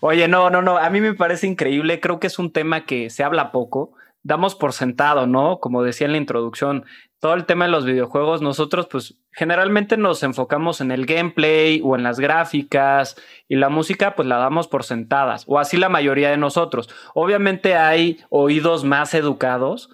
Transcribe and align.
Oye, 0.00 0.28
no, 0.28 0.50
no, 0.50 0.62
no, 0.62 0.78
a 0.78 0.90
mí 0.90 1.00
me 1.00 1.14
parece 1.14 1.46
increíble, 1.46 2.00
creo 2.00 2.20
que 2.20 2.26
es 2.26 2.38
un 2.38 2.52
tema 2.52 2.84
que 2.84 3.10
se 3.10 3.24
habla 3.24 3.50
poco, 3.50 3.92
damos 4.22 4.54
por 4.54 4.72
sentado, 4.72 5.26
¿no? 5.26 5.58
Como 5.60 5.82
decía 5.82 6.06
en 6.06 6.12
la 6.12 6.18
introducción, 6.18 6.84
todo 7.18 7.34
el 7.34 7.46
tema 7.46 7.64
de 7.64 7.70
los 7.70 7.86
videojuegos, 7.86 8.42
nosotros 8.42 8.88
pues 8.90 9.18
generalmente 9.32 9.96
nos 9.96 10.22
enfocamos 10.22 10.80
en 10.80 10.90
el 10.90 11.06
gameplay 11.06 11.80
o 11.82 11.96
en 11.96 12.02
las 12.02 12.20
gráficas 12.20 13.16
y 13.48 13.56
la 13.56 13.68
música 13.68 14.14
pues 14.14 14.28
la 14.28 14.36
damos 14.36 14.68
por 14.68 14.84
sentadas, 14.84 15.44
o 15.46 15.58
así 15.58 15.76
la 15.76 15.88
mayoría 15.88 16.30
de 16.30 16.36
nosotros. 16.36 16.88
Obviamente 17.14 17.74
hay 17.76 18.20
oídos 18.28 18.84
más 18.84 19.14
educados 19.14 19.90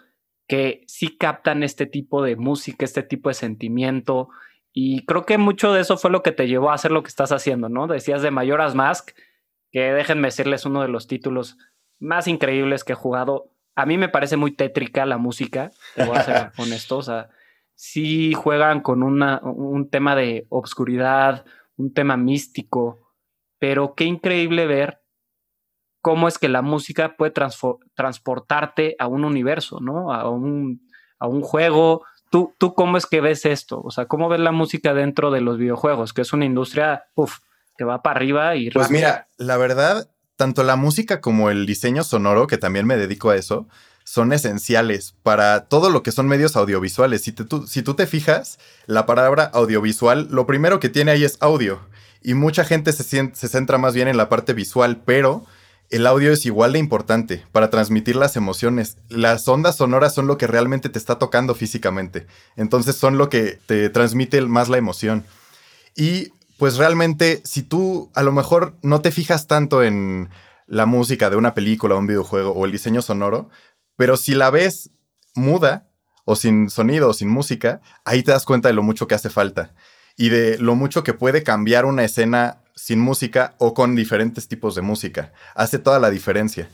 que 0.48 0.84
sí 0.86 1.16
captan 1.16 1.62
este 1.62 1.86
tipo 1.86 2.22
de 2.22 2.36
música, 2.36 2.84
este 2.84 3.02
tipo 3.02 3.30
de 3.30 3.34
sentimiento. 3.34 4.28
Y 4.72 5.06
creo 5.06 5.24
que 5.24 5.38
mucho 5.38 5.72
de 5.72 5.80
eso 5.80 5.96
fue 5.96 6.10
lo 6.10 6.22
que 6.22 6.32
te 6.32 6.48
llevó 6.48 6.70
a 6.70 6.74
hacer 6.74 6.90
lo 6.90 7.02
que 7.02 7.08
estás 7.08 7.32
haciendo, 7.32 7.68
¿no? 7.68 7.86
Decías 7.86 8.20
de 8.22 8.30
Mayoras 8.30 8.74
Mask, 8.74 9.12
que 9.72 9.92
déjenme 9.92 10.28
decirles 10.28 10.66
uno 10.66 10.82
de 10.82 10.88
los 10.88 11.06
títulos 11.06 11.56
más 11.98 12.28
increíbles 12.28 12.84
que 12.84 12.92
he 12.92 12.96
jugado. 12.96 13.50
A 13.74 13.86
mí 13.86 13.96
me 13.96 14.10
parece 14.10 14.36
muy 14.36 14.52
tétrica 14.52 15.06
la 15.06 15.16
música, 15.16 15.70
te 15.96 16.04
voy 16.04 16.16
a 16.16 16.22
ser 16.22 16.52
honesto. 16.58 16.98
O 16.98 17.02
sea, 17.02 17.30
sí 17.74 18.34
juegan 18.34 18.80
con 18.80 19.02
una, 19.02 19.40
un 19.42 19.88
tema 19.88 20.14
de 20.14 20.46
obscuridad, 20.50 21.46
un 21.76 21.92
tema 21.94 22.16
místico, 22.18 23.14
pero 23.58 23.94
qué 23.94 24.04
increíble 24.04 24.66
ver 24.66 25.00
cómo 26.02 26.28
es 26.28 26.36
que 26.36 26.48
la 26.48 26.62
música 26.62 27.16
puede 27.16 27.32
transportarte 27.94 28.96
a 28.98 29.06
un 29.06 29.24
universo, 29.24 29.80
¿no? 29.80 30.12
A 30.12 30.28
un, 30.28 30.86
a 31.18 31.28
un 31.28 31.40
juego. 31.40 32.04
¿Tú, 32.30 32.54
¿Tú 32.58 32.74
cómo 32.74 32.96
es 32.96 33.06
que 33.06 33.20
ves 33.20 33.46
esto? 33.46 33.80
O 33.80 33.90
sea, 33.90 34.06
¿cómo 34.06 34.28
ves 34.28 34.40
la 34.40 34.52
música 34.52 34.92
dentro 34.92 35.30
de 35.30 35.40
los 35.40 35.58
videojuegos? 35.58 36.12
Que 36.12 36.22
es 36.22 36.32
una 36.32 36.44
industria, 36.44 37.04
uf, 37.14 37.38
que 37.76 37.84
va 37.84 38.02
para 38.02 38.16
arriba 38.16 38.56
y... 38.56 38.70
Pues 38.70 38.90
mira, 38.90 39.28
la 39.36 39.56
verdad, 39.56 40.08
tanto 40.36 40.62
la 40.62 40.76
música 40.76 41.20
como 41.20 41.50
el 41.50 41.66
diseño 41.66 42.04
sonoro, 42.04 42.46
que 42.46 42.58
también 42.58 42.86
me 42.86 42.96
dedico 42.96 43.30
a 43.30 43.36
eso, 43.36 43.68
son 44.04 44.32
esenciales 44.32 45.14
para 45.22 45.66
todo 45.66 45.90
lo 45.90 46.02
que 46.02 46.12
son 46.12 46.26
medios 46.26 46.56
audiovisuales. 46.56 47.22
Si, 47.22 47.32
tú, 47.32 47.66
si 47.66 47.82
tú 47.82 47.94
te 47.94 48.06
fijas, 48.06 48.58
la 48.86 49.06
palabra 49.06 49.44
audiovisual, 49.54 50.28
lo 50.30 50.46
primero 50.46 50.80
que 50.80 50.88
tiene 50.88 51.12
ahí 51.12 51.24
es 51.24 51.38
audio. 51.40 51.80
Y 52.22 52.34
mucha 52.34 52.64
gente 52.64 52.92
se, 52.92 53.04
se 53.04 53.48
centra 53.48 53.78
más 53.78 53.94
bien 53.94 54.08
en 54.08 54.16
la 54.16 54.28
parte 54.28 54.52
visual, 54.52 55.02
pero 55.04 55.44
el 55.90 56.06
audio 56.06 56.32
es 56.32 56.46
igual 56.46 56.72
de 56.72 56.78
importante 56.78 57.44
para 57.52 57.68
transmitir 57.68 58.16
las 58.16 58.36
emociones. 58.36 58.96
Las 59.08 59.46
ondas 59.46 59.76
sonoras 59.76 60.14
son 60.14 60.26
lo 60.26 60.38
que 60.38 60.46
realmente 60.46 60.88
te 60.88 60.98
está 60.98 61.18
tocando 61.18 61.54
físicamente. 61.54 62.26
Entonces 62.56 62.96
son 62.96 63.18
lo 63.18 63.28
que 63.28 63.58
te 63.66 63.90
transmite 63.90 64.40
más 64.42 64.68
la 64.68 64.78
emoción. 64.78 65.24
Y 65.94 66.32
pues 66.62 66.76
realmente 66.76 67.42
si 67.44 67.64
tú 67.64 68.12
a 68.14 68.22
lo 68.22 68.30
mejor 68.30 68.76
no 68.82 69.00
te 69.00 69.10
fijas 69.10 69.48
tanto 69.48 69.82
en 69.82 70.30
la 70.68 70.86
música 70.86 71.28
de 71.28 71.34
una 71.34 71.54
película, 71.54 71.96
un 71.96 72.06
videojuego 72.06 72.52
o 72.52 72.64
el 72.64 72.70
diseño 72.70 73.02
sonoro, 73.02 73.50
pero 73.96 74.16
si 74.16 74.36
la 74.36 74.48
ves 74.48 74.92
muda 75.34 75.90
o 76.24 76.36
sin 76.36 76.70
sonido 76.70 77.08
o 77.08 77.14
sin 77.14 77.28
música, 77.28 77.80
ahí 78.04 78.22
te 78.22 78.30
das 78.30 78.44
cuenta 78.44 78.68
de 78.68 78.74
lo 78.74 78.84
mucho 78.84 79.08
que 79.08 79.16
hace 79.16 79.28
falta 79.28 79.74
y 80.16 80.28
de 80.28 80.56
lo 80.58 80.76
mucho 80.76 81.02
que 81.02 81.14
puede 81.14 81.42
cambiar 81.42 81.84
una 81.84 82.04
escena 82.04 82.62
sin 82.76 83.00
música 83.00 83.56
o 83.58 83.74
con 83.74 83.96
diferentes 83.96 84.46
tipos 84.46 84.76
de 84.76 84.82
música. 84.82 85.32
Hace 85.56 85.80
toda 85.80 85.98
la 85.98 86.10
diferencia. 86.10 86.68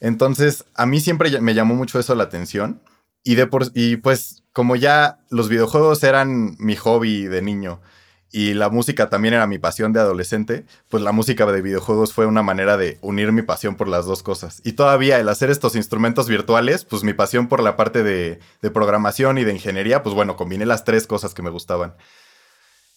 Entonces, 0.00 0.64
a 0.74 0.86
mí 0.86 0.98
siempre 0.98 1.42
me 1.42 1.52
llamó 1.52 1.74
mucho 1.74 1.98
eso 1.98 2.14
la 2.14 2.24
atención. 2.24 2.80
Y, 3.22 3.34
de 3.34 3.46
por, 3.46 3.66
y 3.74 3.96
pues, 3.96 4.44
como 4.54 4.76
ya 4.76 5.18
los 5.28 5.50
videojuegos 5.50 6.02
eran 6.04 6.56
mi 6.58 6.74
hobby 6.74 7.26
de 7.26 7.42
niño 7.42 7.82
y 8.32 8.54
la 8.54 8.68
música 8.68 9.08
también 9.08 9.34
era 9.34 9.46
mi 9.46 9.58
pasión 9.58 9.92
de 9.92 10.00
adolescente, 10.00 10.64
pues 10.88 11.02
la 11.02 11.12
música 11.12 11.46
de 11.46 11.62
videojuegos 11.62 12.12
fue 12.12 12.26
una 12.26 12.42
manera 12.42 12.76
de 12.76 12.98
unir 13.00 13.32
mi 13.32 13.42
pasión 13.42 13.76
por 13.76 13.88
las 13.88 14.06
dos 14.06 14.22
cosas. 14.22 14.60
Y 14.64 14.72
todavía 14.72 15.18
el 15.18 15.28
hacer 15.28 15.50
estos 15.50 15.76
instrumentos 15.76 16.28
virtuales, 16.28 16.84
pues 16.84 17.02
mi 17.04 17.12
pasión 17.12 17.48
por 17.48 17.62
la 17.62 17.76
parte 17.76 18.02
de, 18.02 18.40
de 18.62 18.70
programación 18.70 19.38
y 19.38 19.44
de 19.44 19.52
ingeniería, 19.52 20.02
pues 20.02 20.14
bueno, 20.14 20.36
combiné 20.36 20.66
las 20.66 20.84
tres 20.84 21.06
cosas 21.06 21.34
que 21.34 21.42
me 21.42 21.50
gustaban 21.50 21.94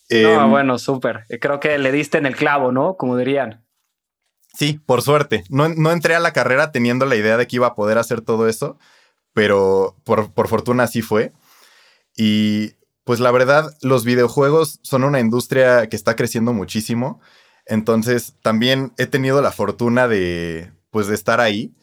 no, 0.10 0.44
em, 0.44 0.50
bueno, 0.50 0.80
súper. 0.80 1.26
Creo 1.40 1.60
que 1.60 1.78
le 1.78 1.92
diste 1.92 2.18
en 2.18 2.26
el 2.26 2.36
clavo, 2.36 2.72
¿no? 2.72 2.96
Como 2.98 3.18
dirían. 3.18 3.64
Sí, 4.54 4.80
por 4.86 5.02
suerte. 5.02 5.44
No, 5.50 5.66
entré 5.92 6.16
a 6.16 6.20
la 6.20 6.34
carrera 6.34 6.72
teniendo 6.72 7.06
la 7.06 7.16
idea 7.16 7.38
de 7.38 7.48
que 7.48 7.58
iba 7.58 7.68
a 7.68 7.76
poder 7.76 7.98
hacer 7.98 8.22
todo 8.22 8.48
eso, 8.48 8.78
pero 9.34 9.96
por, 10.04 10.34
por 10.34 10.48
fortuna 10.48 10.84
así 10.84 11.02
fue. 11.02 11.32
Y 12.16 12.74
pues 13.10 13.20
la 13.20 13.32
verdad, 13.32 13.76
los 13.82 14.06
videojuegos 14.06 14.78
son 14.84 15.04
una 15.04 15.20
industria 15.20 15.90
que 15.90 15.96
está 15.96 16.16
creciendo 16.16 16.54
muchísimo. 16.54 17.20
Entonces, 17.66 18.36
también 18.44 18.94
he 19.00 19.08
tenido 19.08 19.42
la 19.42 19.52
fortuna 19.52 20.08
de, 20.08 20.72
pues, 20.92 21.08
de 21.08 21.16
estar 21.16 21.42
ahí. 21.42 21.74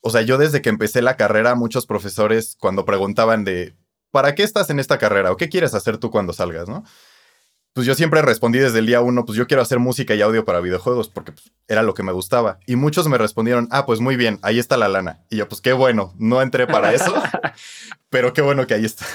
O 0.00 0.10
sea, 0.10 0.22
yo 0.22 0.38
desde 0.38 0.62
que 0.62 0.68
empecé 0.68 1.02
la 1.02 1.16
carrera, 1.16 1.54
muchos 1.54 1.86
profesores 1.86 2.56
cuando 2.58 2.84
preguntaban 2.84 3.44
de, 3.44 3.76
¿para 4.10 4.34
qué 4.34 4.42
estás 4.42 4.68
en 4.68 4.80
esta 4.80 4.98
carrera? 4.98 5.30
¿O 5.30 5.36
qué 5.36 5.48
quieres 5.48 5.72
hacer 5.72 5.98
tú 5.98 6.10
cuando 6.10 6.32
salgas? 6.32 6.68
¿no? 6.68 6.82
pues 7.72 7.86
yo 7.86 7.94
siempre 7.94 8.20
respondí 8.20 8.58
desde 8.58 8.80
el 8.80 8.86
día 8.86 9.02
uno, 9.02 9.24
pues 9.24 9.38
yo 9.38 9.46
quiero 9.46 9.62
hacer 9.62 9.78
música 9.78 10.16
y 10.16 10.22
audio 10.22 10.44
para 10.44 10.58
videojuegos 10.58 11.10
porque 11.10 11.30
pues, 11.30 11.52
era 11.68 11.84
lo 11.84 11.94
que 11.94 12.02
me 12.02 12.10
gustaba. 12.10 12.58
Y 12.66 12.74
muchos 12.74 13.06
me 13.06 13.18
respondieron, 13.18 13.68
ah, 13.70 13.86
pues 13.86 14.00
muy 14.00 14.16
bien, 14.16 14.40
ahí 14.42 14.58
está 14.58 14.76
la 14.76 14.88
lana. 14.88 15.20
Y 15.30 15.36
yo, 15.36 15.48
pues 15.48 15.60
qué 15.60 15.74
bueno, 15.74 16.12
no 16.18 16.42
entré 16.42 16.66
para 16.66 16.92
eso, 16.92 17.14
pero 18.08 18.32
qué 18.32 18.42
bueno 18.42 18.66
que 18.66 18.74
ahí 18.74 18.84
está. 18.84 19.06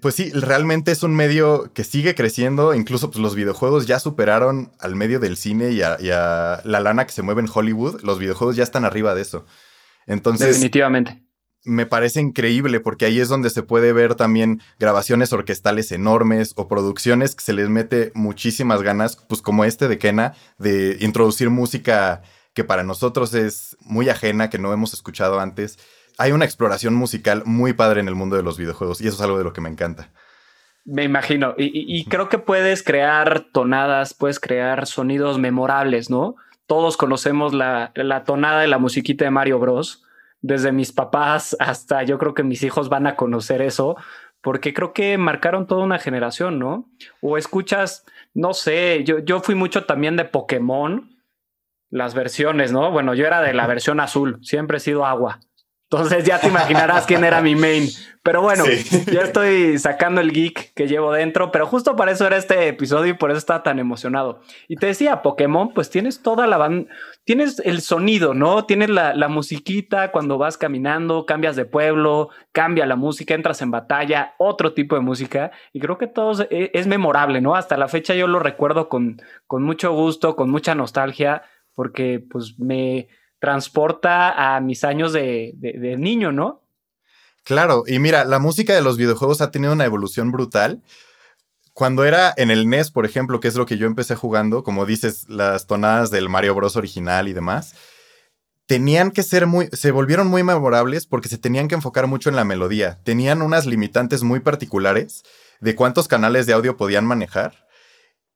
Pues 0.00 0.14
sí, 0.14 0.30
realmente 0.32 0.92
es 0.92 1.02
un 1.02 1.14
medio 1.14 1.72
que 1.72 1.84
sigue 1.84 2.14
creciendo, 2.14 2.74
incluso 2.74 3.10
pues 3.10 3.20
los 3.20 3.34
videojuegos 3.34 3.86
ya 3.86 4.00
superaron 4.00 4.72
al 4.78 4.96
medio 4.96 5.20
del 5.20 5.36
cine 5.36 5.70
y 5.70 5.82
a, 5.82 5.96
y 6.00 6.10
a 6.10 6.60
la 6.64 6.80
lana 6.80 7.06
que 7.06 7.12
se 7.12 7.22
mueve 7.22 7.40
en 7.42 7.48
Hollywood, 7.52 8.02
los 8.02 8.18
videojuegos 8.18 8.56
ya 8.56 8.64
están 8.64 8.84
arriba 8.84 9.14
de 9.14 9.22
eso. 9.22 9.44
Entonces... 10.06 10.48
Definitivamente 10.48 11.28
me 11.64 11.86
parece 11.86 12.20
increíble 12.20 12.80
porque 12.80 13.04
ahí 13.04 13.20
es 13.20 13.28
donde 13.28 13.50
se 13.50 13.62
puede 13.62 13.92
ver 13.92 14.14
también 14.14 14.62
grabaciones 14.78 15.32
orquestales 15.32 15.92
enormes 15.92 16.54
o 16.56 16.66
producciones 16.66 17.34
que 17.34 17.44
se 17.44 17.52
les 17.52 17.68
mete 17.68 18.10
muchísimas 18.14 18.82
ganas, 18.82 19.16
pues 19.16 19.42
como 19.42 19.64
este 19.64 19.86
de 19.86 19.98
Kena, 19.98 20.34
de 20.58 20.96
introducir 21.00 21.50
música 21.50 22.22
que 22.54 22.64
para 22.64 22.84
nosotros 22.84 23.34
es 23.34 23.76
muy 23.80 24.08
ajena, 24.08 24.50
que 24.50 24.58
no 24.58 24.72
hemos 24.72 24.94
escuchado 24.94 25.40
antes. 25.40 25.78
Hay 26.18 26.32
una 26.32 26.44
exploración 26.44 26.94
musical 26.94 27.42
muy 27.46 27.72
padre 27.72 28.00
en 28.00 28.08
el 28.08 28.14
mundo 28.14 28.36
de 28.36 28.42
los 28.42 28.58
videojuegos 28.58 29.00
y 29.00 29.06
eso 29.06 29.16
es 29.16 29.22
algo 29.22 29.38
de 29.38 29.44
lo 29.44 29.52
que 29.52 29.60
me 29.60 29.68
encanta. 29.68 30.10
Me 30.84 31.04
imagino, 31.04 31.54
y, 31.58 32.04
creo 32.06 32.28
que 32.28 32.38
puedes 32.38 32.82
crear 32.82 33.40
tonadas, 33.52 34.14
puedes 34.14 34.40
crear 34.40 34.86
sonidos 34.86 35.38
memorables, 35.38 36.08
¿no? 36.08 36.36
Todos 36.66 36.96
conocemos 36.96 37.52
la, 37.52 37.92
la 37.94 38.24
tonada 38.24 38.62
de 38.62 38.68
la 38.68 38.78
musiquita 38.78 39.24
de 39.24 39.30
Mario 39.30 39.58
Bros 39.58 40.02
desde 40.40 40.72
mis 40.72 40.92
papás 40.92 41.56
hasta 41.58 42.02
yo 42.04 42.18
creo 42.18 42.34
que 42.34 42.42
mis 42.42 42.62
hijos 42.62 42.88
van 42.88 43.06
a 43.06 43.16
conocer 43.16 43.60
eso, 43.60 43.96
porque 44.40 44.72
creo 44.72 44.92
que 44.92 45.18
marcaron 45.18 45.66
toda 45.66 45.84
una 45.84 45.98
generación, 45.98 46.58
¿no? 46.58 46.88
O 47.20 47.36
escuchas, 47.36 48.04
no 48.34 48.54
sé, 48.54 49.04
yo, 49.04 49.18
yo 49.18 49.40
fui 49.40 49.54
mucho 49.54 49.84
también 49.84 50.16
de 50.16 50.24
Pokémon, 50.24 51.16
las 51.90 52.14
versiones, 52.14 52.72
¿no? 52.72 52.90
Bueno, 52.90 53.14
yo 53.14 53.26
era 53.26 53.40
de 53.42 53.54
la 53.54 53.66
versión 53.66 54.00
azul, 54.00 54.38
siempre 54.42 54.76
he 54.78 54.80
sido 54.80 55.06
agua. 55.06 55.40
Entonces 55.90 56.24
ya 56.24 56.38
te 56.38 56.48
imaginarás 56.48 57.06
quién 57.06 57.24
era 57.24 57.40
mi 57.40 57.56
main. 57.56 57.88
Pero 58.22 58.42
bueno, 58.42 58.64
ya 59.10 59.22
estoy 59.22 59.78
sacando 59.78 60.20
el 60.20 60.32
geek 60.32 60.74
que 60.74 60.86
llevo 60.86 61.12
dentro, 61.12 61.50
pero 61.50 61.66
justo 61.66 61.96
para 61.96 62.12
eso 62.12 62.26
era 62.26 62.36
este 62.36 62.68
episodio 62.68 63.12
y 63.12 63.16
por 63.16 63.30
eso 63.30 63.38
estaba 63.38 63.62
tan 63.62 63.78
emocionado. 63.78 64.40
Y 64.68 64.76
te 64.76 64.84
decía, 64.84 65.22
Pokémon, 65.22 65.72
pues 65.72 65.88
tienes 65.88 66.20
toda 66.20 66.46
la 66.46 66.58
banda, 66.58 66.90
tienes 67.24 67.58
el 67.60 67.80
sonido, 67.80 68.34
¿no? 68.34 68.66
Tienes 68.66 68.90
la, 68.90 69.14
la 69.14 69.28
musiquita 69.28 70.12
cuando 70.12 70.36
vas 70.36 70.58
caminando, 70.58 71.24
cambias 71.24 71.56
de 71.56 71.64
pueblo, 71.64 72.28
cambia 72.52 72.84
la 72.84 72.96
música, 72.96 73.32
entras 73.32 73.62
en 73.62 73.70
batalla, 73.70 74.34
otro 74.36 74.74
tipo 74.74 74.94
de 74.94 75.00
música. 75.00 75.52
Y 75.72 75.80
creo 75.80 75.96
que 75.96 76.06
todo 76.06 76.32
es, 76.32 76.46
es 76.50 76.86
memorable, 76.86 77.40
¿no? 77.40 77.54
Hasta 77.54 77.78
la 77.78 77.88
fecha 77.88 78.14
yo 78.14 78.26
lo 78.26 78.40
recuerdo 78.40 78.90
con, 78.90 79.22
con 79.46 79.62
mucho 79.62 79.92
gusto, 79.92 80.36
con 80.36 80.50
mucha 80.50 80.74
nostalgia, 80.74 81.44
porque 81.74 82.22
pues 82.30 82.58
me 82.58 83.08
transporta 83.38 84.56
a 84.56 84.60
mis 84.60 84.84
años 84.84 85.12
de, 85.12 85.54
niño, 85.98 86.32
¿no? 86.32 86.62
Claro, 87.44 87.84
y 87.86 87.98
mira, 87.98 88.24
la 88.24 88.38
música 88.38 88.74
de 88.74 88.82
los 88.82 88.96
videojuegos 88.96 89.40
ha 89.40 89.50
tenido 89.50 89.72
una 89.72 89.84
evolución 89.84 90.32
brutal. 90.32 90.82
Cuando 91.72 92.04
era 92.04 92.34
en 92.36 92.50
el 92.50 92.68
NES, 92.68 92.90
por 92.90 93.06
ejemplo, 93.06 93.40
que 93.40 93.48
es 93.48 93.54
lo 93.54 93.64
que 93.64 93.78
yo 93.78 93.86
empecé 93.86 94.16
jugando, 94.16 94.64
como 94.64 94.84
dices, 94.84 95.28
las 95.28 95.66
tonadas 95.66 96.10
del 96.10 96.28
Mario 96.28 96.54
Bros. 96.54 96.76
original 96.76 97.28
y 97.28 97.32
demás, 97.32 97.74
tenían 98.66 99.12
que 99.12 99.22
ser 99.22 99.46
muy, 99.46 99.68
se 99.72 99.92
volvieron 99.92 100.26
muy 100.26 100.42
memorables 100.42 101.06
porque 101.06 101.28
se 101.28 101.38
tenían 101.38 101.68
que 101.68 101.74
enfocar 101.74 102.06
mucho 102.06 102.28
en 102.28 102.36
la 102.36 102.44
melodía. 102.44 102.98
Tenían 103.02 103.40
unas 103.40 103.64
limitantes 103.64 104.22
muy 104.22 104.40
particulares 104.40 105.22
de 105.60 105.74
cuántos 105.74 106.08
canales 106.08 106.46
de 106.46 106.52
audio 106.52 106.76
podían 106.76 107.06
manejar. 107.06 107.66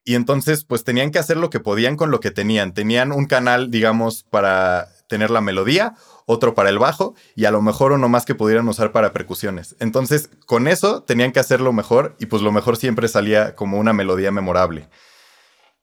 Y 0.05 0.15
entonces, 0.15 0.65
pues 0.65 0.85
tenían 0.85 1.11
que 1.11 1.19
hacer 1.19 1.37
lo 1.37 1.51
que 1.51 1.61
podían 1.61 1.97
con 1.97 2.11
lo 2.11 2.21
que 2.21 2.31
tenían. 2.31 2.75
Tenían 2.75 3.13
un 3.13 3.27
canal, 3.27 3.71
digamos, 3.71 4.25
para 4.25 4.89
tener 5.13 5.31
la 5.31 5.43
melodía, 5.43 5.95
otro 6.25 6.55
para 6.55 6.71
el 6.71 6.79
bajo 6.79 7.15
y 7.37 7.45
a 7.45 7.51
lo 7.51 7.61
mejor 7.61 7.93
uno 7.93 8.09
más 8.09 8.25
que 8.25 8.35
pudieran 8.35 8.67
usar 8.67 8.93
para 8.93 9.13
percusiones. 9.13 9.77
Entonces, 9.79 10.31
con 10.47 10.69
eso 10.69 11.03
tenían 11.03 11.33
que 11.33 11.41
hacerlo 11.41 11.75
mejor 11.75 12.17
y 12.19 12.25
pues 12.25 12.41
lo 12.41 12.51
mejor 12.51 12.79
siempre 12.79 13.09
salía 13.09 13.55
como 13.55 13.79
una 13.79 13.93
melodía 13.93 14.31
memorable. 14.31 14.89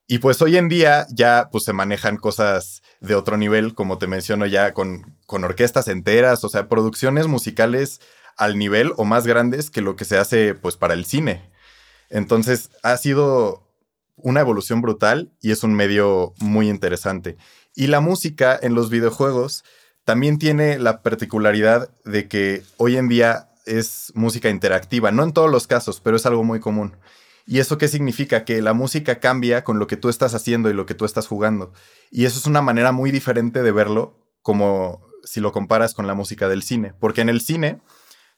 Y 0.08 0.18
pues 0.18 0.42
hoy 0.42 0.56
en 0.56 0.68
día 0.68 1.06
ya 1.10 1.48
pues 1.52 1.62
se 1.62 1.72
manejan 1.72 2.16
cosas 2.16 2.82
de 2.98 3.14
otro 3.14 3.36
nivel, 3.36 3.72
como 3.76 3.98
te 3.98 4.08
menciono 4.08 4.46
ya 4.46 4.74
con, 4.74 5.16
con 5.26 5.44
orquestas 5.44 5.86
enteras, 5.86 6.42
o 6.42 6.48
sea, 6.48 6.68
producciones 6.68 7.28
musicales 7.28 8.00
al 8.36 8.58
nivel 8.58 8.92
o 8.96 9.04
más 9.04 9.28
grandes 9.28 9.70
que 9.70 9.80
lo 9.80 9.94
que 9.94 10.04
se 10.04 10.18
hace 10.18 10.56
pues 10.56 10.76
para 10.76 10.94
el 10.94 11.04
cine. 11.04 11.52
Entonces 12.08 12.70
ha 12.82 12.96
sido 12.96 13.62
una 14.16 14.40
evolución 14.40 14.82
brutal 14.82 15.30
y 15.40 15.52
es 15.52 15.62
un 15.62 15.74
medio 15.74 16.34
muy 16.40 16.68
interesante. 16.68 17.36
Y 17.80 17.86
la 17.86 18.00
música 18.00 18.60
en 18.60 18.74
los 18.74 18.90
videojuegos 18.90 19.64
también 20.04 20.38
tiene 20.38 20.78
la 20.78 21.00
particularidad 21.00 21.88
de 22.04 22.28
que 22.28 22.62
hoy 22.76 22.98
en 22.98 23.08
día 23.08 23.48
es 23.64 24.12
música 24.14 24.50
interactiva, 24.50 25.12
no 25.12 25.22
en 25.22 25.32
todos 25.32 25.50
los 25.50 25.66
casos, 25.66 25.98
pero 25.98 26.18
es 26.18 26.26
algo 26.26 26.44
muy 26.44 26.60
común. 26.60 26.98
¿Y 27.46 27.58
eso 27.58 27.78
qué 27.78 27.88
significa? 27.88 28.44
Que 28.44 28.60
la 28.60 28.74
música 28.74 29.18
cambia 29.18 29.64
con 29.64 29.78
lo 29.78 29.86
que 29.86 29.96
tú 29.96 30.10
estás 30.10 30.34
haciendo 30.34 30.68
y 30.68 30.74
lo 30.74 30.84
que 30.84 30.94
tú 30.94 31.06
estás 31.06 31.26
jugando. 31.26 31.72
Y 32.10 32.26
eso 32.26 32.38
es 32.38 32.44
una 32.44 32.60
manera 32.60 32.92
muy 32.92 33.12
diferente 33.12 33.62
de 33.62 33.72
verlo, 33.72 34.28
como 34.42 35.00
si 35.24 35.40
lo 35.40 35.50
comparas 35.50 35.94
con 35.94 36.06
la 36.06 36.12
música 36.12 36.50
del 36.50 36.62
cine. 36.62 36.92
Porque 37.00 37.22
en 37.22 37.30
el 37.30 37.40
cine, 37.40 37.80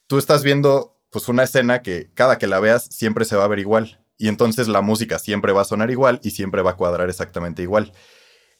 tú 0.06 0.18
estás 0.18 0.44
viendo 0.44 1.00
pues 1.10 1.26
una 1.26 1.42
escena 1.42 1.82
que 1.82 2.12
cada 2.14 2.38
que 2.38 2.46
la 2.46 2.60
veas 2.60 2.84
siempre 2.84 3.24
se 3.24 3.34
va 3.34 3.42
a 3.42 3.48
ver 3.48 3.58
igual. 3.58 4.04
Y 4.18 4.28
entonces 4.28 4.68
la 4.68 4.82
música 4.82 5.18
siempre 5.18 5.50
va 5.50 5.62
a 5.62 5.64
sonar 5.64 5.90
igual 5.90 6.20
y 6.22 6.30
siempre 6.30 6.62
va 6.62 6.70
a 6.70 6.76
cuadrar 6.76 7.10
exactamente 7.10 7.60
igual. 7.62 7.92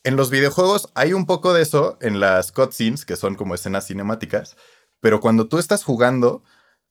En 0.04 0.16
los 0.16 0.31
videojuegos 0.31 0.88
hay 0.94 1.12
un 1.12 1.26
poco 1.26 1.54
de 1.54 1.62
eso 1.62 1.96
en 2.00 2.19
las 2.19 2.50
cutscenes, 2.50 3.04
que 3.04 3.16
son 3.16 3.37
como 3.37 3.54
escenas 3.54 3.87
cinemáticas, 3.87 4.56
pero 5.00 5.20
cuando 5.20 5.46
tú 5.46 5.58
estás 5.58 5.84
jugando, 5.84 6.43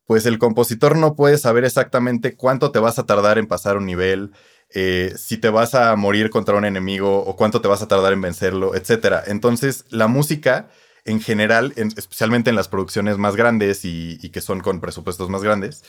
pues 0.06 0.26
el 0.26 0.40
compositor 0.40 0.96
no 0.96 1.16
puede 1.16 1.38
saber 1.38 1.66
exactamente 1.66 2.36
cuánto 2.36 2.72
te 2.72 2.80
vas 2.80 3.00
a 3.00 3.06
tardar 3.06 3.38
en 3.38 3.48
pasar 3.48 3.78
un 3.78 3.86
nivel, 3.86 4.32
eh, 4.70 5.14
si 5.18 5.38
te 5.38 5.50
vas 5.50 5.76
a 5.76 5.94
morir 5.98 6.30
contra 6.30 6.56
un 6.56 6.64
enemigo 6.64 7.24
o 7.24 7.36
cuánto 7.36 7.60
te 7.60 7.68
vas 7.68 7.82
a 7.82 7.88
tardar 7.90 8.14
en 8.14 8.22
vencerlo, 8.22 8.76
etc. 8.76 9.24
Entonces, 9.28 9.86
la 9.90 10.08
música 10.08 10.70
en 11.04 11.20
general, 11.20 11.74
especialmente 11.76 12.50
en 12.50 12.56
las 12.56 12.70
producciones 12.70 13.18
más 13.18 13.36
grandes 13.36 13.84
y, 13.86 14.20
y, 14.22 14.30
que 14.30 14.40
son 14.40 14.62
con 14.62 14.80
presupuestos 14.80 15.30
más 15.30 15.44
grandes, 15.44 15.84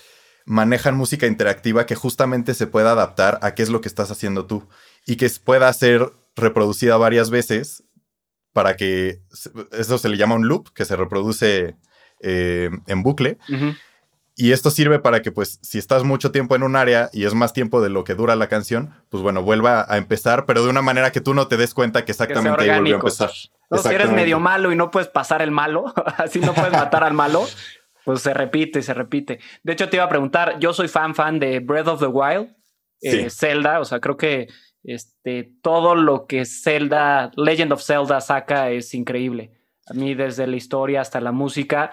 manejan 0.46 0.96
música 0.96 1.26
interactiva 1.26 1.86
que 1.86 1.94
justamente 1.94 2.54
se 2.54 2.66
pueda 2.66 2.92
adaptar 2.92 3.38
a 3.42 3.54
qué 3.54 3.62
es 3.62 3.68
lo 3.68 3.80
que 3.80 3.88
estás 3.88 4.10
haciendo 4.10 4.46
tú 4.46 4.66
y 5.06 5.16
que 5.16 5.30
pueda 5.44 5.72
ser 5.72 6.12
reproducida 6.36 6.96
varias 6.96 7.30
veces 7.30 7.84
para 8.52 8.76
que 8.76 9.22
eso 9.72 9.98
se 9.98 10.08
le 10.08 10.16
llama 10.16 10.34
un 10.34 10.48
loop 10.48 10.72
que 10.74 10.84
se 10.84 10.96
reproduce 10.96 11.76
eh, 12.20 12.70
en 12.86 13.02
bucle. 13.02 13.38
Y 14.34 14.52
esto 14.52 14.70
sirve 14.70 14.98
para 14.98 15.20
que, 15.20 15.30
pues, 15.30 15.58
si 15.62 15.78
estás 15.78 16.04
mucho 16.04 16.32
tiempo 16.32 16.56
en 16.56 16.62
un 16.62 16.74
área 16.74 17.10
y 17.12 17.24
es 17.24 17.34
más 17.34 17.52
tiempo 17.52 17.82
de 17.82 17.90
lo 17.90 18.02
que 18.02 18.14
dura 18.14 18.34
la 18.34 18.48
canción, 18.48 18.94
pues 19.10 19.22
bueno, 19.22 19.42
vuelva 19.42 19.84
a 19.86 19.98
empezar, 19.98 20.46
pero 20.46 20.64
de 20.64 20.70
una 20.70 20.80
manera 20.80 21.12
que 21.12 21.20
tú 21.20 21.34
no 21.34 21.48
te 21.48 21.58
des 21.58 21.74
cuenta 21.74 22.04
que 22.06 22.12
exactamente 22.12 22.62
ahí 22.62 22.78
volvió 22.78 22.94
a 22.94 22.98
empezar. 22.98 23.30
si 23.30 23.88
eres 23.88 24.10
medio 24.10 24.40
malo 24.40 24.72
y 24.72 24.76
no 24.76 24.90
puedes 24.90 25.08
pasar 25.08 25.42
el 25.42 25.50
malo, 25.50 25.92
así 26.16 26.40
no 26.40 26.54
puedes 26.54 26.72
matar 26.72 27.04
al 27.04 27.12
malo, 27.12 27.46
pues 28.06 28.22
se 28.22 28.32
repite, 28.32 28.80
se 28.80 28.94
repite. 28.94 29.38
De 29.62 29.74
hecho, 29.74 29.90
te 29.90 29.96
iba 29.98 30.04
a 30.04 30.08
preguntar, 30.08 30.58
yo 30.58 30.72
soy 30.72 30.88
fan, 30.88 31.14
fan 31.14 31.38
de 31.38 31.60
Breath 31.60 31.88
of 31.88 32.00
the 32.00 32.06
Wild, 32.06 32.56
eh, 33.02 33.28
Zelda, 33.28 33.80
o 33.80 33.84
sea, 33.84 34.00
creo 34.00 34.16
que 34.16 34.48
este, 34.84 35.52
todo 35.62 35.94
lo 35.94 36.26
que 36.26 36.44
Zelda, 36.44 37.30
Legend 37.36 37.72
of 37.72 37.82
Zelda 37.82 38.20
saca 38.20 38.70
es 38.70 38.94
increíble. 38.94 39.52
A 39.86 39.94
mí, 39.94 40.14
desde 40.14 40.46
la 40.46 40.56
historia 40.56 41.00
hasta 41.00 41.20
la 41.20 41.32
música, 41.32 41.92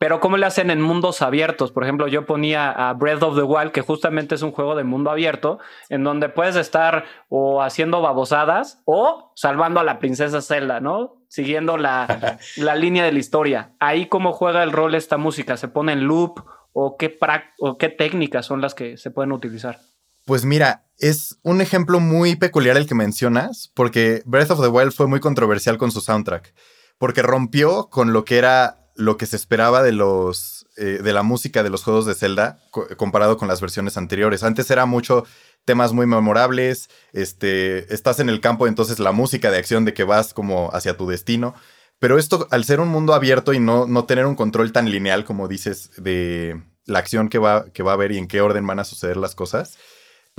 pero 0.00 0.18
¿cómo 0.18 0.38
le 0.38 0.46
hacen 0.46 0.70
en 0.70 0.80
mundos 0.80 1.20
abiertos? 1.20 1.72
Por 1.72 1.82
ejemplo, 1.82 2.08
yo 2.08 2.24
ponía 2.24 2.70
a 2.70 2.94
Breath 2.94 3.22
of 3.22 3.36
the 3.36 3.42
Wild, 3.42 3.70
que 3.70 3.82
justamente 3.82 4.34
es 4.34 4.40
un 4.40 4.50
juego 4.50 4.74
de 4.74 4.82
mundo 4.82 5.10
abierto, 5.10 5.58
en 5.90 6.04
donde 6.04 6.30
puedes 6.30 6.56
estar 6.56 7.04
o 7.28 7.60
haciendo 7.60 8.00
babosadas 8.00 8.80
o 8.86 9.30
salvando 9.36 9.78
a 9.78 9.84
la 9.84 9.98
princesa 9.98 10.40
Zelda, 10.40 10.80
¿no? 10.80 11.22
Siguiendo 11.28 11.76
la, 11.76 12.38
la 12.56 12.76
línea 12.76 13.04
de 13.04 13.12
la 13.12 13.18
historia. 13.18 13.72
Ahí 13.78 14.06
cómo 14.06 14.32
juega 14.32 14.62
el 14.62 14.72
rol 14.72 14.94
esta 14.94 15.18
música, 15.18 15.58
¿se 15.58 15.68
pone 15.68 15.92
en 15.92 16.04
loop 16.04 16.40
o 16.72 16.96
qué, 16.96 17.18
o 17.58 17.76
qué 17.76 17.90
técnicas 17.90 18.46
son 18.46 18.62
las 18.62 18.74
que 18.74 18.96
se 18.96 19.10
pueden 19.10 19.32
utilizar? 19.32 19.80
Pues 20.24 20.44
mira, 20.44 20.86
es 20.98 21.38
un 21.42 21.60
ejemplo 21.60 22.00
muy 22.00 22.36
peculiar 22.36 22.76
el 22.76 22.86
que 22.86 22.94
mencionas, 22.94 23.70
porque 23.74 24.22
Breath 24.26 24.50
of 24.50 24.60
the 24.60 24.68
Wild 24.68 24.92
fue 24.92 25.06
muy 25.06 25.20
controversial 25.20 25.78
con 25.78 25.90
su 25.90 26.00
soundtrack, 26.00 26.54
porque 26.98 27.22
rompió 27.22 27.88
con 27.88 28.12
lo 28.12 28.24
que 28.24 28.38
era 28.38 28.92
lo 28.96 29.16
que 29.16 29.26
se 29.26 29.36
esperaba 29.36 29.82
de 29.82 29.92
los 29.92 30.60
eh, 30.76 31.00
de 31.02 31.12
la 31.12 31.22
música 31.22 31.62
de 31.62 31.68
los 31.68 31.82
juegos 31.82 32.06
de 32.06 32.14
Zelda 32.14 32.58
comparado 32.96 33.36
con 33.36 33.48
las 33.48 33.60
versiones 33.60 33.96
anteriores. 33.96 34.42
Antes 34.42 34.70
era 34.70 34.86
mucho 34.86 35.24
temas 35.64 35.92
muy 35.92 36.06
memorables, 36.06 36.88
este, 37.12 37.92
estás 37.92 38.18
en 38.20 38.28
el 38.28 38.40
campo, 38.40 38.66
entonces 38.66 38.98
la 38.98 39.12
música 39.12 39.50
de 39.50 39.58
acción 39.58 39.84
de 39.84 39.94
que 39.94 40.04
vas 40.04 40.32
como 40.32 40.70
hacia 40.72 40.96
tu 40.96 41.06
destino. 41.06 41.54
Pero 41.98 42.18
esto, 42.18 42.48
al 42.50 42.64
ser 42.64 42.80
un 42.80 42.88
mundo 42.88 43.12
abierto 43.12 43.52
y 43.52 43.60
no, 43.60 43.86
no 43.86 44.04
tener 44.04 44.24
un 44.24 44.36
control 44.36 44.72
tan 44.72 44.90
lineal 44.90 45.24
como 45.24 45.48
dices 45.48 45.90
de 45.98 46.62
la 46.86 46.98
acción 46.98 47.28
que 47.28 47.38
va, 47.38 47.66
que 47.72 47.82
va 47.82 47.90
a 47.90 47.94
haber 47.94 48.12
y 48.12 48.18
en 48.18 48.26
qué 48.26 48.40
orden 48.40 48.66
van 48.66 48.78
a 48.78 48.84
suceder 48.84 49.16
las 49.16 49.34
cosas, 49.34 49.76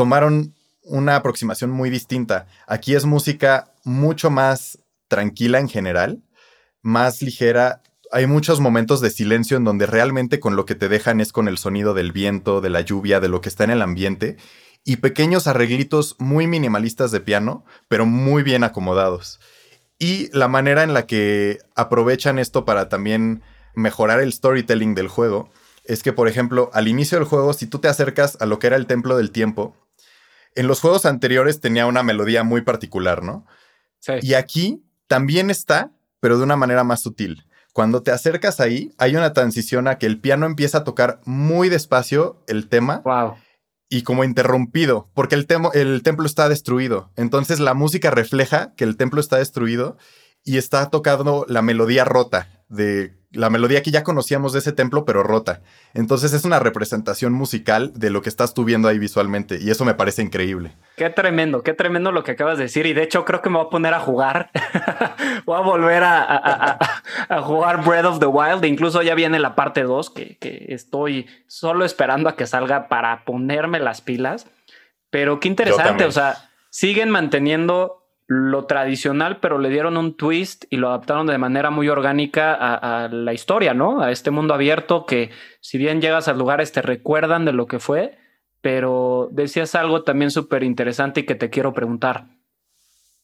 tomaron 0.01 0.55
una 0.81 1.15
aproximación 1.15 1.69
muy 1.69 1.91
distinta. 1.91 2.47
Aquí 2.65 2.95
es 2.95 3.05
música 3.05 3.71
mucho 3.83 4.31
más 4.31 4.79
tranquila 5.07 5.59
en 5.59 5.69
general, 5.69 6.23
más 6.81 7.21
ligera 7.21 7.83
hay 8.11 8.25
muchos 8.25 8.59
momentos 8.59 8.99
de 8.99 9.11
silencio 9.11 9.57
en 9.57 9.63
donde 9.63 9.85
realmente 9.85 10.39
con 10.39 10.55
lo 10.55 10.65
que 10.65 10.73
te 10.73 10.89
dejan 10.89 11.21
es 11.21 11.31
con 11.31 11.47
el 11.47 11.59
sonido 11.59 11.93
del 11.93 12.11
viento, 12.11 12.61
de 12.61 12.71
la 12.71 12.81
lluvia, 12.81 13.19
de 13.19 13.29
lo 13.29 13.41
que 13.41 13.49
está 13.49 13.63
en 13.63 13.69
el 13.69 13.83
ambiente 13.83 14.37
y 14.83 14.95
pequeños 14.95 15.45
arreglitos 15.45 16.15
muy 16.17 16.47
minimalistas 16.47 17.11
de 17.11 17.19
piano, 17.19 17.63
pero 17.87 18.07
muy 18.07 18.41
bien 18.41 18.63
acomodados. 18.63 19.39
Y 19.99 20.35
la 20.35 20.47
manera 20.47 20.81
en 20.81 20.95
la 20.95 21.05
que 21.05 21.59
aprovechan 21.75 22.39
esto 22.39 22.65
para 22.65 22.89
también 22.89 23.43
mejorar 23.75 24.19
el 24.19 24.33
storytelling 24.33 24.95
del 24.95 25.09
juego 25.09 25.51
es 25.85 26.01
que, 26.01 26.11
por 26.11 26.27
ejemplo, 26.27 26.71
al 26.73 26.87
inicio 26.87 27.19
del 27.19 27.27
juego, 27.27 27.53
si 27.53 27.67
tú 27.67 27.77
te 27.77 27.87
acercas 27.87 28.35
a 28.41 28.47
lo 28.47 28.57
que 28.57 28.65
era 28.65 28.77
el 28.77 28.87
templo 28.87 29.15
del 29.15 29.29
tiempo, 29.29 29.75
en 30.55 30.67
los 30.67 30.81
juegos 30.81 31.05
anteriores 31.05 31.59
tenía 31.59 31.85
una 31.85 32.03
melodía 32.03 32.43
muy 32.43 32.61
particular, 32.61 33.23
¿no? 33.23 33.45
Sí. 33.99 34.13
Y 34.21 34.33
aquí 34.33 34.83
también 35.07 35.49
está, 35.49 35.91
pero 36.19 36.37
de 36.37 36.43
una 36.43 36.55
manera 36.55 36.83
más 36.83 37.01
sutil. 37.01 37.45
Cuando 37.73 38.03
te 38.03 38.11
acercas 38.11 38.59
ahí, 38.59 38.91
hay 38.97 39.15
una 39.15 39.33
transición 39.33 39.87
a 39.87 39.97
que 39.97 40.05
el 40.05 40.19
piano 40.19 40.45
empieza 40.45 40.79
a 40.79 40.83
tocar 40.83 41.21
muy 41.25 41.69
despacio 41.69 42.43
el 42.47 42.67
tema. 42.67 43.01
Wow. 43.05 43.35
Y 43.89 44.03
como 44.03 44.23
interrumpido, 44.23 45.09
porque 45.13 45.35
el, 45.35 45.47
el 45.73 46.01
templo 46.03 46.25
está 46.25 46.47
destruido. 46.47 47.11
Entonces 47.17 47.59
la 47.59 47.73
música 47.73 48.09
refleja 48.09 48.73
que 48.75 48.85
el 48.85 48.95
templo 48.95 49.19
está 49.19 49.37
destruido 49.37 49.97
y 50.43 50.57
está 50.57 50.89
tocando 50.89 51.45
la 51.47 51.61
melodía 51.61 52.05
rota 52.05 52.47
de 52.69 53.20
la 53.33 53.49
melodía 53.49 53.81
que 53.81 53.91
ya 53.91 54.03
conocíamos 54.03 54.53
de 54.53 54.59
ese 54.59 54.71
templo, 54.71 55.05
pero 55.05 55.23
rota. 55.23 55.61
Entonces 55.93 56.33
es 56.33 56.43
una 56.43 56.59
representación 56.59 57.33
musical 57.33 57.91
de 57.95 58.09
lo 58.09 58.21
que 58.21 58.29
estás 58.29 58.53
tú 58.53 58.65
viendo 58.65 58.87
ahí 58.87 58.99
visualmente 58.99 59.57
y 59.61 59.69
eso 59.69 59.85
me 59.85 59.93
parece 59.93 60.21
increíble. 60.21 60.75
Qué 60.97 61.09
tremendo, 61.09 61.63
qué 61.63 61.73
tremendo 61.73 62.11
lo 62.11 62.23
que 62.23 62.31
acabas 62.31 62.57
de 62.57 62.65
decir 62.65 62.85
y 62.85 62.93
de 62.93 63.03
hecho 63.03 63.23
creo 63.23 63.41
que 63.41 63.49
me 63.49 63.57
voy 63.57 63.67
a 63.67 63.69
poner 63.69 63.93
a 63.93 63.99
jugar. 63.99 64.51
voy 65.45 65.57
a 65.57 65.61
volver 65.61 66.03
a, 66.03 66.77
jugar 67.43 67.85
Breath 67.85 68.05
of 68.05 68.19
the 68.19 68.25
Wild. 68.25 68.65
Incluso 68.65 69.01
ya 69.01 69.15
viene 69.15 69.39
la 69.39 69.55
parte 69.55 69.83
2 69.83 70.09
que, 70.09 70.37
que 70.37 70.65
estoy 70.69 71.27
solo 71.47 71.85
esperando 71.85 72.29
a 72.29 72.35
que 72.35 72.47
salga 72.47 72.89
para 72.89 73.23
ponerme 73.23 73.79
las 73.79 74.01
pilas. 74.01 74.47
Pero 75.09 75.39
qué 75.39 75.49
interesante, 75.49 76.05
o 76.05 76.11
sea, 76.11 76.49
siguen 76.69 77.09
manteniendo 77.09 78.00
lo 78.33 78.65
tradicional, 78.65 79.41
pero 79.41 79.59
le 79.59 79.67
dieron 79.67 79.97
un 79.97 80.15
twist 80.15 80.63
y 80.69 80.77
lo 80.77 80.87
adaptaron 80.87 81.27
de 81.27 81.37
manera 81.37 81.69
muy 81.69 81.89
orgánica 81.89 82.53
a, 82.53 83.09
la 83.09 83.33
historia, 83.33 83.73
¿no? 83.73 84.01
A 84.01 84.09
este 84.09 84.31
mundo 84.31 84.53
abierto 84.53 85.05
que 85.05 85.31
si 85.59 85.77
bien 85.77 85.99
llegas 85.99 86.29
a 86.29 86.33
lugares 86.33 86.71
te 86.71 86.81
recuerdan 86.81 87.43
de 87.43 87.51
lo 87.51 87.67
que 87.67 87.79
fue, 87.79 88.17
pero 88.61 89.27
decías 89.33 89.75
algo 89.75 90.05
también 90.05 90.31
súper 90.31 90.63
interesante 90.63 91.19
y 91.19 91.25
que 91.25 91.35
te 91.35 91.49
quiero 91.49 91.73
preguntar. 91.73 92.27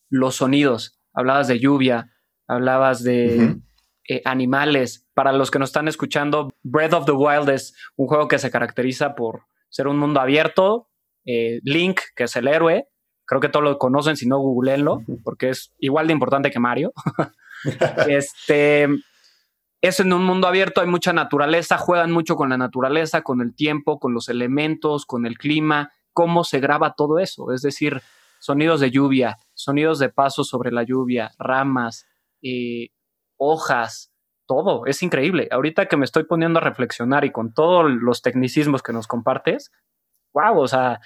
Los 0.09 0.35
sonidos, 0.35 0.99
hablabas 1.13 1.47
de 1.47 1.59
lluvia, 1.59 2.11
hablabas 2.45 3.01
de 3.01 3.55
eh, 4.09 4.21
animales. 4.25 5.07
Para 5.13 5.31
los 5.31 5.51
que 5.51 5.59
nos 5.59 5.69
están 5.69 5.87
escuchando, 5.87 6.51
Breath 6.63 6.93
of 6.93 7.05
the 7.05 7.13
Wild 7.13 7.47
es 7.47 7.73
un 7.95 8.07
juego 8.07 8.27
que 8.27 8.39
se 8.39 8.51
caracteriza 8.51 9.15
por 9.15 9.43
ser 9.69 9.87
un 9.87 9.99
mundo 9.99 10.19
abierto. 10.19 10.89
Eh, 11.23 11.61
Link, 11.63 12.01
que 12.13 12.25
es 12.25 12.35
el 12.35 12.49
héroe, 12.49 12.89
creo 13.27 13.41
que 13.41 13.49
todos 13.49 13.63
lo 13.63 13.77
conocen, 13.77 14.17
si 14.17 14.27
no, 14.27 14.39
googleenlo, 14.39 15.01
porque 15.23 15.49
es 15.49 15.73
igual 15.77 16.07
de 16.07 16.13
importante 16.13 16.49
que 16.49 16.59
Mario. 16.59 16.93
este, 18.07 18.87
es 19.81 19.99
en 19.99 20.13
un 20.13 20.23
mundo 20.23 20.47
abierto, 20.47 20.81
hay 20.81 20.87
mucha 20.87 21.13
naturaleza, 21.13 21.77
juegan 21.77 22.11
mucho 22.11 22.35
con 22.35 22.49
la 22.49 22.57
naturaleza, 22.57 23.21
con 23.21 23.41
el 23.41 23.53
tiempo, 23.53 23.99
con 23.99 24.13
los 24.13 24.29
elementos, 24.29 25.05
con 25.05 25.25
el 25.25 25.37
clima, 25.37 25.91
cómo 26.13 26.43
se 26.43 26.59
graba 26.59 26.93
todo 26.93 27.19
eso, 27.19 27.51
es 27.51 27.61
decir, 27.61 28.01
sonidos 28.39 28.79
de 28.79 28.91
lluvia, 28.91 29.37
sonidos 29.53 29.99
de 29.99 30.09
paso 30.09 30.43
sobre 30.43 30.71
la 30.71 30.83
lluvia, 30.83 31.31
ramas, 31.37 32.07
eh, 32.41 32.89
hojas, 33.35 34.11
todo, 34.47 34.85
es 34.85 35.03
increíble. 35.03 35.49
Ahorita 35.51 35.87
que 35.87 35.97
me 35.97 36.05
estoy 36.05 36.23
poniendo 36.23 36.59
a 36.59 36.63
reflexionar 36.63 37.25
y 37.25 37.31
con 37.31 37.53
todos 37.53 37.91
los 37.91 38.21
tecnicismos 38.21 38.81
que 38.81 38.93
nos 38.93 39.05
compartes, 39.05 39.71
wow, 40.33 40.57
o 40.57 40.67
sea, 40.67 41.01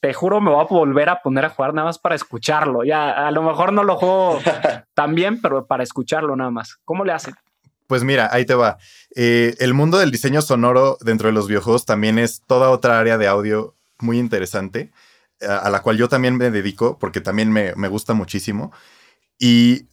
te 0.00 0.12
juro 0.12 0.40
me 0.40 0.50
voy 0.50 0.60
a 0.60 0.68
volver 0.68 1.08
a 1.08 1.22
poner 1.22 1.44
a 1.44 1.50
jugar 1.50 1.74
nada 1.74 1.86
más 1.86 1.98
para 1.98 2.14
escucharlo. 2.14 2.84
Ya, 2.84 3.26
a 3.26 3.30
lo 3.30 3.42
mejor 3.42 3.72
no 3.72 3.84
lo 3.84 3.96
juego 3.96 4.40
tan 4.94 5.14
bien, 5.14 5.40
pero 5.40 5.66
para 5.66 5.82
escucharlo 5.82 6.36
nada 6.36 6.50
más. 6.50 6.76
¿Cómo 6.84 7.04
le 7.04 7.12
hacen? 7.12 7.34
Pues 7.86 8.04
mira, 8.04 8.28
ahí 8.32 8.44
te 8.44 8.54
va. 8.54 8.78
Eh, 9.14 9.54
el 9.58 9.74
mundo 9.74 9.98
del 9.98 10.10
diseño 10.10 10.42
sonoro 10.42 10.96
dentro 11.00 11.28
de 11.28 11.32
los 11.32 11.46
videojuegos 11.46 11.84
también 11.84 12.18
es 12.18 12.42
toda 12.46 12.70
otra 12.70 12.98
área 12.98 13.18
de 13.18 13.28
audio 13.28 13.74
muy 13.98 14.18
interesante, 14.18 14.90
a, 15.46 15.70
la 15.70 15.82
cual 15.82 15.96
yo 15.96 16.08
también 16.08 16.36
me 16.36 16.50
dedico 16.50 16.98
porque 16.98 17.20
también 17.20 17.52
me, 17.52 17.74
me 17.76 17.88
gusta 17.88 18.14
muchísimo. 18.14 18.72
Y 19.38 19.86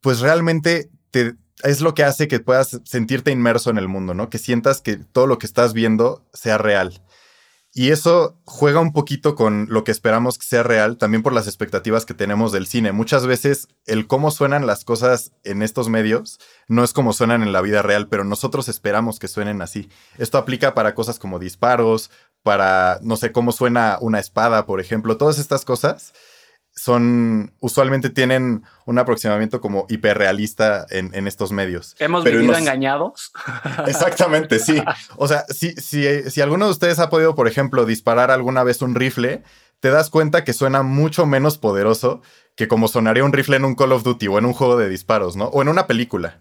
pues 0.00 0.20
realmente 0.20 0.90
te, 1.10 1.34
es 1.62 1.80
lo 1.80 1.94
que 1.94 2.04
hace 2.04 2.28
que 2.28 2.40
puedas 2.40 2.80
sentirte 2.84 3.30
inmerso 3.30 3.70
en 3.70 3.78
el 3.78 3.88
mundo, 3.88 4.14
¿no? 4.14 4.28
Que 4.28 4.38
sientas 4.38 4.80
que 4.80 4.96
todo 4.96 5.26
lo 5.26 5.38
que 5.38 5.46
estás 5.46 5.72
viendo 5.72 6.24
sea 6.32 6.58
real. 6.58 7.00
Y 7.76 7.90
eso 7.90 8.38
juega 8.44 8.78
un 8.78 8.92
poquito 8.92 9.34
con 9.34 9.66
lo 9.68 9.82
que 9.82 9.90
esperamos 9.90 10.38
que 10.38 10.46
sea 10.46 10.62
real, 10.62 10.96
también 10.96 11.24
por 11.24 11.32
las 11.32 11.48
expectativas 11.48 12.06
que 12.06 12.14
tenemos 12.14 12.52
del 12.52 12.68
cine. 12.68 12.92
Muchas 12.92 13.26
veces 13.26 13.66
el 13.84 14.06
cómo 14.06 14.30
suenan 14.30 14.64
las 14.64 14.84
cosas 14.84 15.32
en 15.42 15.60
estos 15.60 15.88
medios 15.88 16.38
no 16.68 16.84
es 16.84 16.92
como 16.92 17.12
suenan 17.12 17.42
en 17.42 17.52
la 17.52 17.62
vida 17.62 17.82
real, 17.82 18.06
pero 18.06 18.22
nosotros 18.22 18.68
esperamos 18.68 19.18
que 19.18 19.26
suenen 19.26 19.60
así. 19.60 19.90
Esto 20.18 20.38
aplica 20.38 20.72
para 20.72 20.94
cosas 20.94 21.18
como 21.18 21.40
disparos, 21.40 22.12
para, 22.44 23.00
no 23.02 23.16
sé, 23.16 23.32
cómo 23.32 23.50
suena 23.50 23.98
una 24.00 24.20
espada, 24.20 24.66
por 24.66 24.80
ejemplo, 24.80 25.16
todas 25.16 25.40
estas 25.40 25.64
cosas 25.64 26.12
son, 26.74 27.52
usualmente 27.60 28.10
tienen 28.10 28.64
un 28.84 28.98
aproximamiento 28.98 29.60
como 29.60 29.86
hiperrealista 29.88 30.86
en, 30.90 31.14
en 31.14 31.28
estos 31.28 31.52
medios. 31.52 31.94
¿Hemos 31.98 32.24
vivido 32.24 32.56
engañados? 32.56 33.32
Exactamente, 33.86 34.58
sí. 34.58 34.82
O 35.16 35.28
sea, 35.28 35.44
si, 35.48 35.72
si, 35.72 36.30
si 36.30 36.40
alguno 36.40 36.66
de 36.66 36.72
ustedes 36.72 36.98
ha 36.98 37.10
podido, 37.10 37.34
por 37.34 37.46
ejemplo, 37.46 37.86
disparar 37.86 38.30
alguna 38.30 38.64
vez 38.64 38.82
un 38.82 38.94
rifle, 38.94 39.42
te 39.80 39.90
das 39.90 40.10
cuenta 40.10 40.44
que 40.44 40.52
suena 40.52 40.82
mucho 40.82 41.26
menos 41.26 41.58
poderoso 41.58 42.22
que 42.56 42.68
como 42.68 42.88
sonaría 42.88 43.24
un 43.24 43.32
rifle 43.32 43.56
en 43.56 43.64
un 43.64 43.74
Call 43.74 43.92
of 43.92 44.02
Duty 44.02 44.28
o 44.28 44.38
en 44.38 44.46
un 44.46 44.52
juego 44.52 44.76
de 44.76 44.88
disparos, 44.88 45.36
¿no? 45.36 45.46
O 45.46 45.62
en 45.62 45.68
una 45.68 45.86
película. 45.86 46.38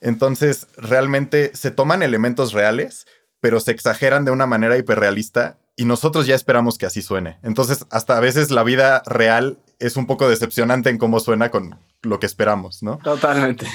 Entonces, 0.00 0.66
realmente 0.76 1.52
se 1.54 1.70
toman 1.70 2.02
elementos 2.02 2.52
reales, 2.52 3.06
pero 3.40 3.60
se 3.60 3.70
exageran 3.70 4.24
de 4.24 4.30
una 4.30 4.46
manera 4.46 4.76
hiperrealista 4.76 5.58
y 5.76 5.84
nosotros 5.84 6.26
ya 6.26 6.34
esperamos 6.34 6.78
que 6.78 6.86
así 6.86 7.02
suene. 7.02 7.38
Entonces, 7.42 7.86
hasta 7.90 8.16
a 8.16 8.20
veces 8.20 8.50
la 8.50 8.62
vida 8.62 9.02
real 9.06 9.58
es 9.82 9.96
un 9.96 10.06
poco 10.06 10.28
decepcionante 10.28 10.90
en 10.90 10.98
cómo 10.98 11.18
suena 11.18 11.50
con 11.50 11.76
lo 12.02 12.20
que 12.20 12.26
esperamos, 12.26 12.82
¿no? 12.84 12.98
Totalmente. 13.02 13.66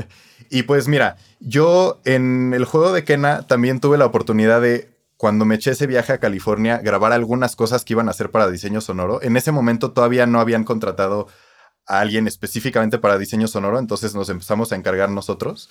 y 0.50 0.62
pues 0.62 0.86
mira, 0.86 1.16
yo 1.40 2.00
en 2.04 2.54
el 2.54 2.64
juego 2.64 2.92
de 2.92 3.02
Kena 3.02 3.46
también 3.48 3.80
tuve 3.80 3.98
la 3.98 4.06
oportunidad 4.06 4.60
de, 4.60 4.88
cuando 5.16 5.44
me 5.44 5.56
eché 5.56 5.72
ese 5.72 5.88
viaje 5.88 6.12
a 6.12 6.18
California, 6.18 6.78
grabar 6.78 7.12
algunas 7.12 7.56
cosas 7.56 7.84
que 7.84 7.94
iban 7.94 8.06
a 8.06 8.12
hacer 8.12 8.30
para 8.30 8.48
diseño 8.48 8.80
sonoro. 8.80 9.20
En 9.22 9.36
ese 9.36 9.50
momento 9.50 9.90
todavía 9.90 10.24
no 10.26 10.38
habían 10.38 10.62
contratado 10.62 11.26
a 11.84 11.98
alguien 11.98 12.28
específicamente 12.28 12.98
para 12.98 13.18
diseño 13.18 13.48
sonoro, 13.48 13.80
entonces 13.80 14.14
nos 14.14 14.28
empezamos 14.28 14.70
a 14.70 14.76
encargar 14.76 15.10
nosotros. 15.10 15.68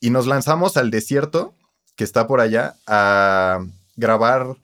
Y 0.00 0.08
nos 0.08 0.26
lanzamos 0.26 0.78
al 0.78 0.90
desierto 0.90 1.54
que 1.94 2.04
está 2.04 2.26
por 2.26 2.40
allá 2.40 2.76
a 2.86 3.60
grabar 3.96 4.56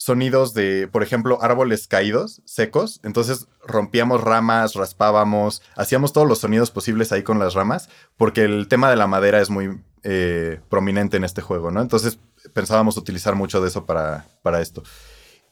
sonidos 0.00 0.54
de, 0.54 0.88
por 0.90 1.02
ejemplo, 1.02 1.42
árboles 1.42 1.86
caídos, 1.86 2.40
secos. 2.46 3.00
Entonces 3.02 3.48
rompíamos 3.62 4.22
ramas, 4.22 4.72
raspábamos, 4.72 5.60
hacíamos 5.76 6.14
todos 6.14 6.26
los 6.26 6.38
sonidos 6.38 6.70
posibles 6.70 7.12
ahí 7.12 7.22
con 7.22 7.38
las 7.38 7.52
ramas, 7.52 7.90
porque 8.16 8.44
el 8.44 8.66
tema 8.66 8.88
de 8.88 8.96
la 8.96 9.06
madera 9.06 9.42
es 9.42 9.50
muy 9.50 9.78
eh, 10.02 10.58
prominente 10.70 11.18
en 11.18 11.24
este 11.24 11.42
juego, 11.42 11.70
¿no? 11.70 11.82
Entonces 11.82 12.18
pensábamos 12.54 12.96
utilizar 12.96 13.34
mucho 13.34 13.60
de 13.60 13.68
eso 13.68 13.84
para, 13.84 14.24
para 14.40 14.62
esto. 14.62 14.82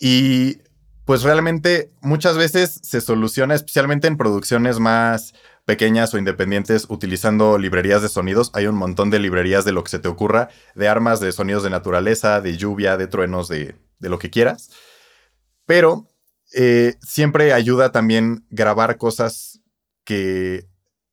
Y 0.00 0.62
pues 1.05 1.25
realmente 1.25 1.90
muchas 2.00 2.38
veces 2.38 2.81
se 2.83 3.02
soluciona, 3.02 3.55
especialmente 3.55 4.09
en 4.09 4.17
producciones 4.17 4.78
más 4.78 5.35
pequeñas 5.67 6.14
o 6.14 6.19
independientes 6.19 6.87
utilizando 6.88 7.59
librerías 7.59 8.00
de 8.00 8.09
sonidos. 8.09 8.50
Hay 8.55 8.67
un 8.67 8.76
montón 8.76 9.11
de 9.11 9.19
librerías 9.19 9.67
de 9.67 9.73
lo 9.73 9.85
que 9.85 9.90
se 9.90 9.99
te 9.99 10.09
ocurra, 10.09 10.49
de 10.75 10.88
armas, 10.88 11.21
de 11.21 11.33
sonidos 11.33 11.64
de 11.64 11.69
naturaleza, 11.69 12.40
de 12.40 12.57
lluvia, 12.57 12.97
de 12.97 13.09
truenos, 13.09 13.49
de, 13.49 13.75
lo 14.00 14.19
que 14.19 14.31
quieras. 14.31 14.71
Pero 15.67 16.07
eh, 16.55 16.95
siempre 17.02 17.52
ayuda 17.52 17.93
también 17.93 18.47
grabar 18.50 18.97
cosas 18.97 19.61
que 20.05 20.67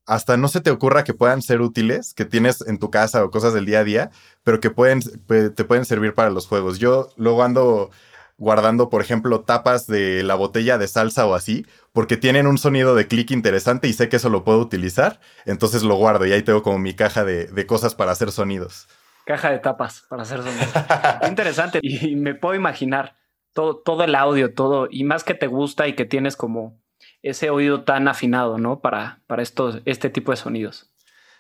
hasta 0.06 0.38
no 0.38 0.48
se 0.48 0.62
te 0.62 0.70
ocurra 0.70 1.04
que 1.04 1.14
puedan 1.14 1.42
ser 1.42 1.62
útiles, 1.62 2.14
que 2.14 2.26
tienes 2.26 2.62
en 2.62 2.78
tu 2.78 2.92
casa 2.92 3.24
o 3.24 3.32
cosas 3.32 3.54
del 3.54 3.66
día 3.66 3.80
a 3.80 3.84
día, 3.84 4.12
pero 4.44 4.60
que 4.60 4.70
pueden, 4.70 5.02
te 5.02 5.64
pueden 5.64 5.86
servir 5.86 6.14
para 6.14 6.30
los 6.30 6.48
juegos. 6.48 6.78
Yo 6.78 7.10
luego 7.18 7.44
ando 7.44 7.90
guardando, 8.38 8.90
por 8.90 9.02
ejemplo, 9.02 9.42
tapas 9.42 9.88
de 9.88 10.24
la 10.24 10.36
botella 10.36 10.78
de 10.78 10.88
salsa 10.88 11.26
o 11.26 11.36
así, 11.36 11.66
porque 11.94 12.18
tienen 12.18 12.48
un 12.48 12.58
sonido 12.58 12.96
de 12.96 13.08
clic 13.08 13.32
interesante 13.32 13.88
y 13.88 13.94
sé 13.94 14.10
que 14.10 14.18
eso 14.18 14.30
lo 14.30 14.44
puedo 14.44 14.60
utilizar, 14.60 15.20
entonces 15.46 15.84
lo 15.84 15.96
guardo 15.96 16.26
y 16.26 16.34
ahí 16.34 16.42
tengo 16.42 16.62
como 16.62 16.80
mi 16.80 16.94
caja 16.94 17.24
de, 17.24 17.66
cosas 17.66 17.96
para 17.96 18.12
hacer 18.12 18.32
sonidos. 18.32 18.88
Caja 19.26 19.52
de 19.52 19.60
tapas 19.60 20.06
para 20.10 20.24
hacer 20.24 20.44
sonidos. 20.44 20.70
interesante 21.28 21.80
y 21.82 22.16
me 22.16 22.36
puedo 22.36 22.56
imaginar 22.56 23.18
todo, 23.54 23.78
todo 23.78 24.04
el 24.04 24.16
audio, 24.16 24.54
todo, 24.54 24.88
y 24.92 25.04
más 25.04 25.24
que 25.24 25.34
te 25.34 25.48
gusta 25.48 25.88
y 25.88 25.94
que 25.94 26.06
tienes 26.06 26.36
como 26.36 26.80
ese 27.22 27.50
oído 27.50 27.84
tan 27.84 28.08
afinado, 28.08 28.58
¿no? 28.58 28.82
Para, 28.82 29.22
para 29.28 29.42
estos, 29.42 29.82
este 29.86 30.10
tipo 30.10 30.32
de 30.32 30.38
sonidos. 30.38 30.92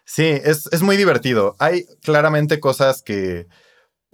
Sí, 0.06 0.26
es, 0.26 0.68
es 0.72 0.82
muy 0.82 0.98
divertido. 0.98 1.56
Hay 1.60 1.86
claramente 2.02 2.60
cosas 2.60 3.02
que 3.02 3.48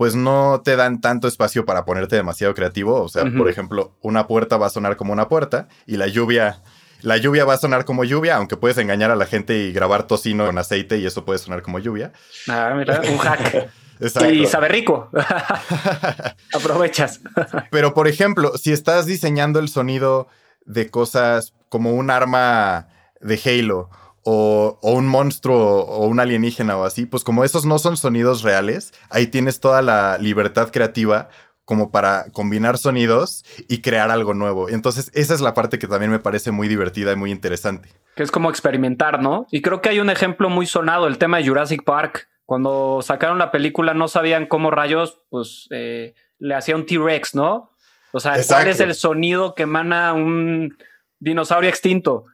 pues 0.01 0.15
no 0.15 0.61
te 0.63 0.75
dan 0.75 0.99
tanto 0.99 1.27
espacio 1.27 1.63
para 1.63 1.85
ponerte 1.85 2.15
demasiado 2.15 2.55
creativo. 2.55 3.03
O 3.03 3.07
sea, 3.07 3.23
por 3.37 3.47
ejemplo, 3.47 3.99
una 4.01 4.25
puerta 4.25 4.57
va 4.57 4.65
a 4.65 4.71
sonar 4.71 4.97
como 4.97 5.13
una 5.13 5.29
puerta 5.29 5.67
y 5.85 5.97
la 5.97 6.07
lluvia, 6.07 6.63
la 7.01 7.17
lluvia 7.17 7.45
va 7.45 7.53
a 7.53 7.57
sonar 7.57 7.85
como 7.85 8.03
lluvia, 8.03 8.35
aunque 8.37 8.57
puedes 8.57 8.77
engañar 8.77 9.11
a 9.11 9.15
la 9.15 9.25
gente 9.25 9.57
y 9.57 9.71
grabar 9.71 10.07
tocino 10.07 10.45
con 10.45 10.57
aceite 10.57 10.97
y 10.97 11.05
eso 11.05 11.25
puede 11.25 11.39
sonar 11.39 11.61
como 11.61 11.79
lluvia. 11.79 12.11
Ah, 12.47 12.73
mira, 12.75 13.01
un 13.09 13.17
hack. 13.17 13.69
Exacto. 14.01 14.31
Y 14.31 14.47
sabe 14.47 14.67
rico. 14.67 15.09
Aprovechas. 16.53 17.21
Pero, 17.71 17.93
por 17.93 18.07
ejemplo, 18.07 18.57
si 18.57 18.73
estás 18.73 19.05
diseñando 19.05 19.59
el 19.59 19.69
sonido 19.69 20.27
de 20.65 20.89
cosas 20.89 21.53
como 21.69 21.91
un 21.91 22.09
arma 22.09 22.87
de 23.19 23.39
Halo 23.45 23.89
o, 24.23 24.79
un 24.81 25.07
monstruo 25.07 25.81
o 25.81 26.07
un 26.07 26.19
alienígena 26.19 26.77
o 26.77 26.83
así, 26.83 27.05
pues 27.05 27.23
como 27.23 27.43
esos 27.43 27.65
no 27.65 27.77
son 27.77 27.95
sonidos 27.95 28.41
reales, 28.41 28.91
ahí 29.09 29.27
tienes 29.27 29.59
toda 29.59 29.83
la 29.83 30.17
libertad 30.17 30.71
creativa 30.71 31.29
como 31.71 31.89
para 31.89 32.25
combinar 32.33 32.77
sonidos 32.77 33.45
y 33.69 33.79
crear 33.79 34.11
algo 34.11 34.33
nuevo. 34.33 34.67
Entonces, 34.67 35.09
esa 35.13 35.33
es 35.33 35.39
la 35.39 35.53
parte 35.53 35.79
que 35.79 35.87
también 35.87 36.11
me 36.11 36.19
parece 36.19 36.51
muy 36.51 36.67
divertida 36.67 37.13
y 37.13 37.15
muy 37.15 37.31
interesante. 37.31 37.87
Que 38.13 38.23
es 38.23 38.29
como 38.29 38.49
experimentar, 38.49 39.21
¿no? 39.21 39.47
Y 39.51 39.61
creo 39.61 39.79
que 39.79 39.87
hay 39.87 40.01
un 40.01 40.09
ejemplo 40.09 40.49
muy 40.49 40.65
sonado, 40.65 41.07
el 41.07 41.17
tema 41.17 41.37
de 41.37 41.47
Jurassic 41.47 41.85
Park. 41.85 42.27
Cuando 42.45 42.99
sacaron 43.01 43.37
la 43.37 43.51
película 43.51 43.93
no 43.93 44.09
sabían 44.09 44.47
cómo 44.47 44.69
rayos, 44.69 45.21
pues 45.29 45.69
eh, 45.71 46.13
le 46.39 46.55
hacía 46.55 46.75
un 46.75 46.85
T-Rex, 46.85 47.35
¿no? 47.35 47.71
O 48.11 48.19
sea, 48.19 48.35
¿cuál 48.45 48.67
es 48.67 48.81
el 48.81 48.93
sonido 48.93 49.55
que 49.55 49.63
emana 49.63 50.11
un 50.11 50.77
dinosaurio 51.19 51.69
extinto? 51.69 52.25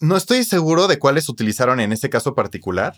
No 0.00 0.16
estoy 0.16 0.42
seguro 0.42 0.88
de 0.88 0.98
cuáles 0.98 1.28
utilizaron 1.28 1.78
en 1.78 1.92
ese 1.92 2.10
caso 2.10 2.34
particular, 2.34 2.96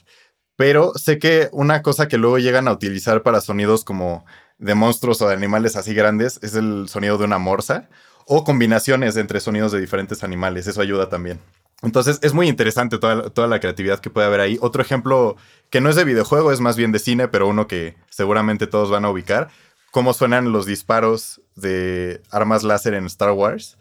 pero 0.56 0.94
sé 0.94 1.18
que 1.18 1.50
una 1.52 1.82
cosa 1.82 2.08
que 2.08 2.16
luego 2.16 2.38
llegan 2.38 2.68
a 2.68 2.72
utilizar 2.72 3.22
para 3.22 3.42
sonidos 3.42 3.84
como 3.84 4.24
de 4.58 4.74
monstruos 4.74 5.20
o 5.22 5.28
de 5.28 5.34
animales 5.34 5.76
así 5.76 5.94
grandes 5.94 6.38
es 6.42 6.54
el 6.54 6.88
sonido 6.88 7.18
de 7.18 7.24
una 7.24 7.38
morsa 7.38 7.88
o 8.26 8.44
combinaciones 8.44 9.16
entre 9.16 9.40
sonidos 9.40 9.72
de 9.72 9.80
diferentes 9.80 10.22
animales. 10.22 10.66
Eso 10.66 10.80
ayuda 10.80 11.08
también. 11.08 11.40
Entonces 11.82 12.18
es 12.22 12.34
muy 12.34 12.48
interesante 12.48 12.98
toda, 12.98 13.30
toda, 13.30 13.46
la 13.46 13.60
creatividad 13.60 14.00
que 14.00 14.10
puede 14.10 14.26
haber 14.26 14.40
ahí. 14.40 14.58
Otro 14.60 14.82
ejemplo 14.82 15.36
que 15.70 15.80
no 15.80 15.88
es 15.88 15.96
de 15.96 16.04
videojuego, 16.04 16.50
es 16.50 16.60
más 16.60 16.76
bien 16.76 16.92
de 16.92 16.98
cine, 16.98 17.28
pero 17.28 17.46
uno 17.46 17.68
que 17.68 17.96
seguramente 18.10 18.66
todos 18.66 18.90
van 18.90 19.04
a 19.04 19.10
ubicar. 19.10 19.48
Cómo 19.92 20.12
suenan 20.12 20.52
los 20.52 20.66
disparos 20.66 21.40
de 21.54 22.20
armas 22.30 22.64
láser 22.64 22.94
en 22.94 23.06
Star 23.06 23.30
Wars 23.30 23.78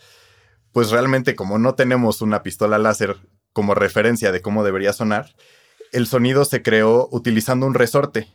pues 0.78 0.92
realmente 0.92 1.36
como 1.36 1.58
no 1.58 1.74
tenemos 1.74 2.22
una 2.22 2.44
pistola 2.44 2.78
láser 2.78 3.18
como 3.52 3.74
referencia 3.74 4.32
de 4.32 4.44
cómo 4.44 4.64
debería 4.64 4.94
sonar, 4.94 5.34
el 5.92 6.06
sonido 6.06 6.46
se 6.46 6.62
creó 6.62 7.10
utilizando 7.12 7.66
un 7.66 7.74
resorte, 7.74 8.32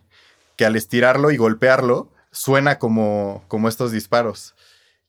que 0.56 0.64
al 0.64 0.74
estirarlo 0.74 1.30
y 1.30 1.36
golpearlo 1.36 2.11
suena 2.32 2.78
como, 2.78 3.44
como 3.48 3.68
estos 3.68 3.92
disparos. 3.92 4.54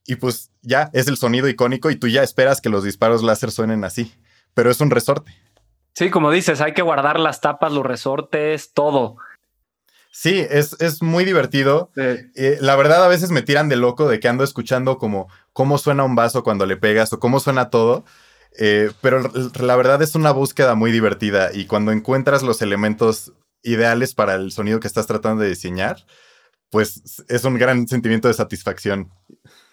Y 0.05 0.15
pues 0.15 0.51
ya 0.61 0.89
es 0.93 1.07
el 1.07 1.17
sonido 1.17 1.47
icónico 1.47 1.89
y 1.89 1.95
tú 1.95 2.07
ya 2.07 2.23
esperas 2.23 2.61
que 2.61 2.69
los 2.69 2.83
disparos 2.83 3.23
láser 3.23 3.51
suenen 3.51 3.83
así, 3.83 4.13
pero 4.53 4.69
es 4.69 4.81
un 4.81 4.91
resorte. 4.91 5.33
Sí, 5.93 6.09
como 6.09 6.31
dices, 6.31 6.59
hay 6.59 6.73
que 6.73 6.81
guardar 6.81 7.19
las 7.19 7.39
tapas, 7.39 7.71
los 7.71 7.85
resortes, 7.85 8.73
todo. 8.73 9.15
Sí, 10.11 10.45
es, 10.49 10.75
es 10.79 11.01
muy 11.01 11.25
divertido. 11.25 11.91
Eh, 11.95 12.57
la 12.61 12.75
verdad, 12.75 13.03
a 13.03 13.07
veces 13.07 13.31
me 13.31 13.41
tiran 13.41 13.69
de 13.69 13.77
loco 13.77 14.07
de 14.07 14.19
que 14.19 14.27
ando 14.27 14.43
escuchando 14.43 14.97
como 14.97 15.27
cómo 15.53 15.77
suena 15.77 16.03
un 16.03 16.15
vaso 16.15 16.43
cuando 16.43 16.65
le 16.65 16.77
pegas 16.77 17.13
o 17.13 17.19
cómo 17.19 17.39
suena 17.39 17.69
todo. 17.69 18.03
Eh, 18.59 18.91
pero 19.01 19.21
la 19.59 19.75
verdad 19.75 20.01
es 20.01 20.13
una 20.13 20.31
búsqueda 20.31 20.75
muy 20.75 20.91
divertida 20.91 21.49
y 21.51 21.65
cuando 21.65 21.91
encuentras 21.91 22.43
los 22.43 22.61
elementos 22.61 23.33
ideales 23.63 24.13
para 24.13 24.35
el 24.35 24.51
sonido 24.51 24.79
que 24.79 24.87
estás 24.87 25.07
tratando 25.07 25.41
de 25.41 25.49
diseñar, 25.49 26.05
pues 26.73 27.23
es 27.29 27.43
un 27.45 27.53
gran 27.53 27.87
sentimiento 27.87 28.27
de 28.27 28.33
satisfacción. 28.33 29.11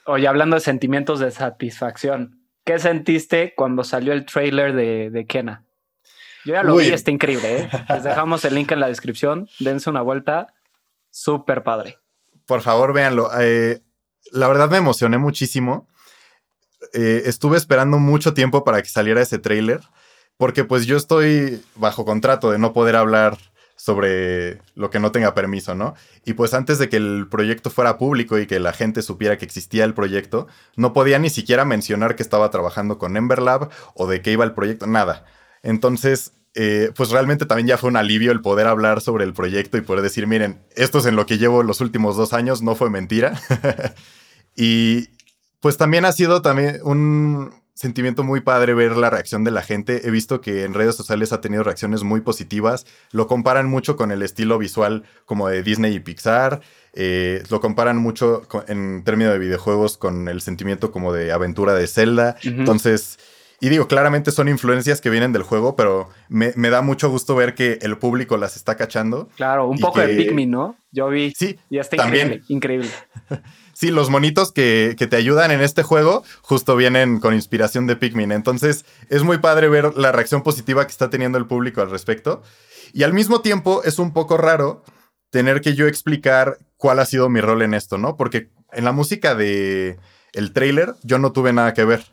Oye, 0.05 0.29
hablando 0.29 0.57
de 0.57 0.61
sentimientos 0.61 1.19
de 1.19 1.31
satisfacción, 1.31 2.45
¿qué 2.63 2.79
sentiste 2.79 3.55
cuando 3.57 3.85
salió 3.85 4.13
el 4.13 4.27
trailer 4.27 4.75
de, 4.75 5.09
de 5.09 5.25
Kena? 5.25 5.65
Yo 6.45 6.53
ya 6.53 6.63
lo 6.63 6.77
vi, 6.77 6.89
está 6.89 7.11
increíble. 7.11 7.57
¿eh? 7.57 7.71
Les 7.89 8.05
dejamos 8.05 8.45
el 8.45 8.55
link 8.55 8.71
en 8.73 8.81
la 8.81 8.89
descripción. 8.89 9.49
Dense 9.61 9.89
una 9.89 10.03
vuelta. 10.03 10.53
Súper 11.09 11.63
padre. 11.63 11.97
Por 12.45 12.61
favor, 12.61 12.93
véanlo. 12.93 13.31
Eh, 13.41 13.81
la 14.31 14.49
verdad 14.49 14.69
me 14.69 14.77
emocioné 14.77 15.17
muchísimo. 15.17 15.89
Eh, 16.93 17.23
estuve 17.25 17.57
esperando 17.57 17.99
mucho 17.99 18.35
tiempo 18.35 18.63
para 18.63 18.83
que 18.83 18.91
saliera 18.91 19.23
ese 19.23 19.39
tráiler, 19.39 19.81
porque 20.37 20.65
pues 20.65 20.85
yo 20.85 20.99
estoy 20.99 21.63
bajo 21.77 22.05
contrato 22.05 22.51
de 22.51 22.59
no 22.59 22.75
poder 22.75 22.97
hablar 22.97 23.39
sobre 23.81 24.61
lo 24.75 24.91
que 24.91 25.01
no 25.01 25.11
tenga 25.11 25.35
permiso, 25.35 25.75
¿no? 25.75 25.95
Y 26.27 26.35
pues 26.35 26.53
antes 26.53 26.79
de 26.79 26.91
que 26.91 26.99
el 26.99 27.29
proyecto 27.31 27.71
fuera 27.71 27.97
público 27.97 28.39
y 28.39 28.47
que 28.47 28.61
la 28.61 28.75
gente 28.75 29.01
supiera 29.01 29.39
que 29.39 29.47
existía 29.47 29.85
el 29.85 29.95
proyecto, 29.95 30.49
no 30.77 30.93
podía 30.93 31.19
ni 31.19 31.31
siquiera 31.31 31.65
mencionar 31.65 32.15
que 32.15 32.23
estaba 32.23 32.51
trabajando 32.51 32.99
con 32.99 33.17
Emberlab 33.17 33.71
o 33.95 34.07
de 34.07 34.21
qué 34.21 34.33
iba 34.33 34.45
el 34.45 34.53
proyecto, 34.53 34.87
nada. 34.87 35.25
Entonces, 35.63 36.35
eh, 36.55 36.93
pues 36.95 37.09
realmente 37.09 37.47
también 37.47 37.69
ya 37.69 37.79
fue 37.79 37.89
un 37.89 37.97
alivio 37.97 38.33
el 38.33 38.43
poder 38.43 38.67
hablar 38.67 39.01
sobre 39.01 39.25
el 39.25 39.33
proyecto 39.33 39.79
y 39.79 39.81
poder 39.81 40.03
decir, 40.03 40.27
miren, 40.27 40.61
esto 40.77 40.99
es 40.99 41.07
en 41.07 41.17
lo 41.17 41.25
que 41.25 41.39
llevo 41.39 41.63
los 41.63 41.81
últimos 41.81 42.19
dos 42.19 42.35
años, 42.35 42.61
no 42.61 42.75
fue 42.75 42.91
mentira. 42.91 43.41
y 44.57 45.09
pues 45.61 45.79
también 45.79 46.05
ha 46.05 46.13
sido 46.13 46.43
también 46.43 46.81
un 46.83 47.51
sentimiento 47.81 48.25
muy 48.25 48.43
padre 48.43 48.75
ver 48.75 48.95
la 48.99 49.09
reacción 49.09 49.43
de 49.43 49.51
la 49.51 49.63
gente. 49.63 50.07
He 50.07 50.11
visto 50.11 50.43
que 50.43 50.65
en 50.65 50.75
redes 50.75 50.97
sociales 50.97 51.33
ha 51.33 51.41
tenido 51.41 51.63
reacciones 51.63 52.03
muy 52.03 52.21
positivas. 52.21 52.85
Lo 53.11 53.27
comparan 53.27 53.71
mucho 53.71 53.97
con 53.97 54.11
el 54.11 54.21
estilo 54.21 54.59
visual 54.59 55.05
como 55.25 55.49
de 55.49 55.63
Disney 55.63 55.95
y 55.95 56.01
Pixar. 56.01 56.61
Eh, 56.93 57.43
lo 57.49 57.63
comparan 57.63 57.97
mucho 57.97 58.43
en 58.69 59.03
términos 59.03 59.33
de 59.33 59.39
videojuegos 59.39 59.97
con 59.97 60.29
el 60.29 60.43
sentimiento 60.43 60.93
como 60.93 61.15
de 61.15 61.33
aventura 61.33 61.73
de 61.73 61.87
Zelda. 61.87 62.37
Entonces 62.43 63.19
y 63.61 63.69
digo, 63.69 63.89
claramente 63.89 64.31
son 64.31 64.49
influencias 64.49 65.01
que 65.01 65.11
vienen 65.11 65.33
del 65.33 65.43
juego, 65.43 65.77
pero 65.77 66.09
me, 66.29 66.53
da 66.53 66.81
mucho 66.81 67.11
gusto 67.11 67.35
ver 67.35 67.55
que 67.55 67.79
el 67.83 67.99
público 67.99 68.39
las 68.39 68.57
está 68.57 68.77
cachando. 68.77 69.29
Claro, 69.37 69.69
un 69.69 69.79
poco 69.79 70.01
de 70.01 70.09
Pikmin, 70.09 70.51
¿no? 70.51 70.77
Yo 70.93 71.09
vi. 71.09 71.33
Sí, 71.37 71.59
y 71.69 71.79
está 71.79 71.99
también. 71.99 72.43
increíble. 72.49 72.89
sí, 73.75 73.91
los 73.91 74.09
monitos 74.09 74.51
que, 74.51 74.97
que, 74.99 75.07
te 75.07 75.17
ayudan 75.17 75.51
en 75.51 75.61
este 75.61 75.83
juego 75.83 76.25
justo 76.41 76.75
vienen 76.75 77.21
con 77.21 77.35
inspiración 77.35 77.87
de 77.87 77.97
Pikmin. 77.97 78.33
Entonces, 78.33 78.87
es 79.11 79.23
muy 79.23 79.39
padre 79.39 79.69
ver 79.69 79.95
la 79.95 80.11
reacción 80.11 80.43
positiva 80.43 80.87
que 80.87 80.93
está 80.93 81.11
teniendo 81.11 81.37
el 81.37 81.47
público 81.47 81.83
al 81.83 81.91
respecto. 81.91 82.43
Y 82.95 83.03
al 83.03 83.13
mismo 83.13 83.43
tiempo, 83.43 83.83
es 83.85 83.99
un 83.99 84.13
poco 84.15 84.39
raro 84.39 84.83
tener 85.31 85.61
que 85.61 85.75
yo 85.75 85.87
explicar 85.87 86.59
cuál 86.77 86.99
ha 86.99 87.05
sido 87.05 87.29
mi 87.29 87.41
rol 87.41 87.63
en 87.63 87.75
esto, 87.75 87.99
¿no? 87.99 88.17
Porque 88.17 88.49
en 88.73 88.85
la 88.85 88.93
música 88.93 89.35
de 89.35 89.99
el 90.33 90.53
trailer 90.53 90.95
yo 91.03 91.19
no 91.19 91.33
tuve 91.33 91.53
nada 91.53 91.75
que 91.75 91.85
ver. 91.85 92.05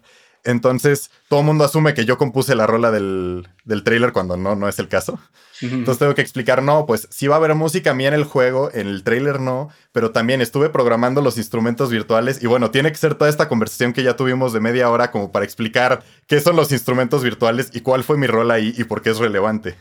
Entonces, 0.47 1.11
todo 1.27 1.41
el 1.41 1.45
mundo 1.45 1.65
asume 1.65 1.93
que 1.93 2.05
yo 2.05 2.17
compuse 2.17 2.55
la 2.55 2.65
rola 2.65 2.89
del, 2.89 3.47
del 3.65 3.83
trailer 3.83 4.13
cuando 4.13 4.37
no, 4.37 4.55
no 4.55 4.69
es 4.69 4.79
el 4.79 4.87
caso. 4.87 5.19
Entonces 5.61 5.99
tengo 5.99 6.15
que 6.15 6.21
explicar, 6.21 6.61
no, 6.61 6.85
pues 6.85 7.07
sí 7.11 7.27
va 7.27 7.35
a 7.35 7.37
haber 7.39 7.53
música 7.55 7.93
mía 7.93 8.09
en 8.09 8.13
el 8.13 8.23
juego, 8.23 8.69
en 8.73 8.87
el 8.87 9.03
trailer 9.03 9.39
no, 9.39 9.69
pero 9.91 10.11
también 10.11 10.39
estuve 10.39 10.69
programando 10.69 11.21
los 11.21 11.37
instrumentos 11.37 11.89
virtuales 11.89 12.41
y 12.41 12.47
bueno, 12.47 12.71
tiene 12.71 12.91
que 12.91 12.97
ser 12.97 13.15
toda 13.15 13.29
esta 13.29 13.49
conversación 13.49 13.91
que 13.91 14.03
ya 14.03 14.15
tuvimos 14.15 14.53
de 14.53 14.59
media 14.59 14.89
hora 14.89 15.11
como 15.11 15.31
para 15.31 15.45
explicar 15.45 16.03
qué 16.27 16.39
son 16.39 16.55
los 16.55 16.71
instrumentos 16.71 17.23
virtuales 17.23 17.71
y 17.73 17.81
cuál 17.81 18.03
fue 18.03 18.17
mi 18.17 18.27
rol 18.27 18.51
ahí 18.51 18.73
y 18.77 18.83
por 18.83 19.01
qué 19.01 19.09
es 19.09 19.17
relevante. 19.17 19.75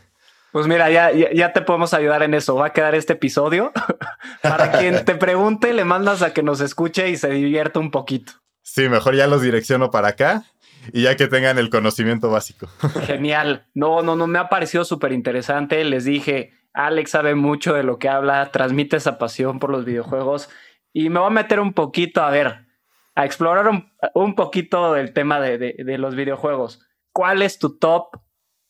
Pues 0.50 0.66
mira, 0.66 0.90
ya, 0.90 1.12
ya, 1.12 1.52
te 1.52 1.60
podemos 1.60 1.92
ayudar 1.92 2.22
en 2.22 2.32
eso. 2.32 2.54
Va 2.54 2.68
a 2.68 2.72
quedar 2.72 2.94
este 2.94 3.12
episodio. 3.12 3.72
para 4.42 4.72
quien 4.72 5.04
te 5.04 5.14
pregunte, 5.14 5.74
le 5.74 5.84
mandas 5.84 6.22
a 6.22 6.32
que 6.32 6.42
nos 6.42 6.60
escuche 6.60 7.10
y 7.10 7.16
se 7.18 7.28
divierta 7.28 7.78
un 7.78 7.90
poquito. 7.90 8.32
Sí, 8.62 8.88
mejor 8.88 9.14
ya 9.14 9.26
los 9.26 9.42
direcciono 9.42 9.90
para 9.90 10.08
acá 10.08 10.44
y 10.92 11.02
ya 11.02 11.16
que 11.16 11.28
tengan 11.28 11.58
el 11.58 11.70
conocimiento 11.70 12.30
básico. 12.30 12.68
Genial. 13.06 13.66
No, 13.74 14.02
no, 14.02 14.16
no, 14.16 14.26
me 14.26 14.38
ha 14.38 14.48
parecido 14.48 14.84
súper 14.84 15.12
interesante. 15.12 15.84
Les 15.84 16.04
dije, 16.04 16.52
Alex 16.72 17.10
sabe 17.10 17.34
mucho 17.34 17.74
de 17.74 17.82
lo 17.82 17.98
que 17.98 18.08
habla, 18.08 18.50
transmite 18.52 18.96
esa 18.96 19.18
pasión 19.18 19.58
por 19.58 19.70
los 19.70 19.84
videojuegos 19.84 20.50
y 20.92 21.10
me 21.10 21.20
voy 21.20 21.28
a 21.28 21.30
meter 21.30 21.60
un 21.60 21.72
poquito, 21.72 22.22
a 22.22 22.30
ver, 22.30 22.66
a 23.14 23.24
explorar 23.24 23.68
un, 24.14 24.34
poquito 24.34 24.92
del 24.92 25.12
tema 25.12 25.40
de, 25.40 25.58
de, 25.58 25.98
los 25.98 26.14
videojuegos. 26.14 26.80
¿Cuál 27.12 27.42
es 27.42 27.58
tu 27.58 27.78
top 27.78 28.16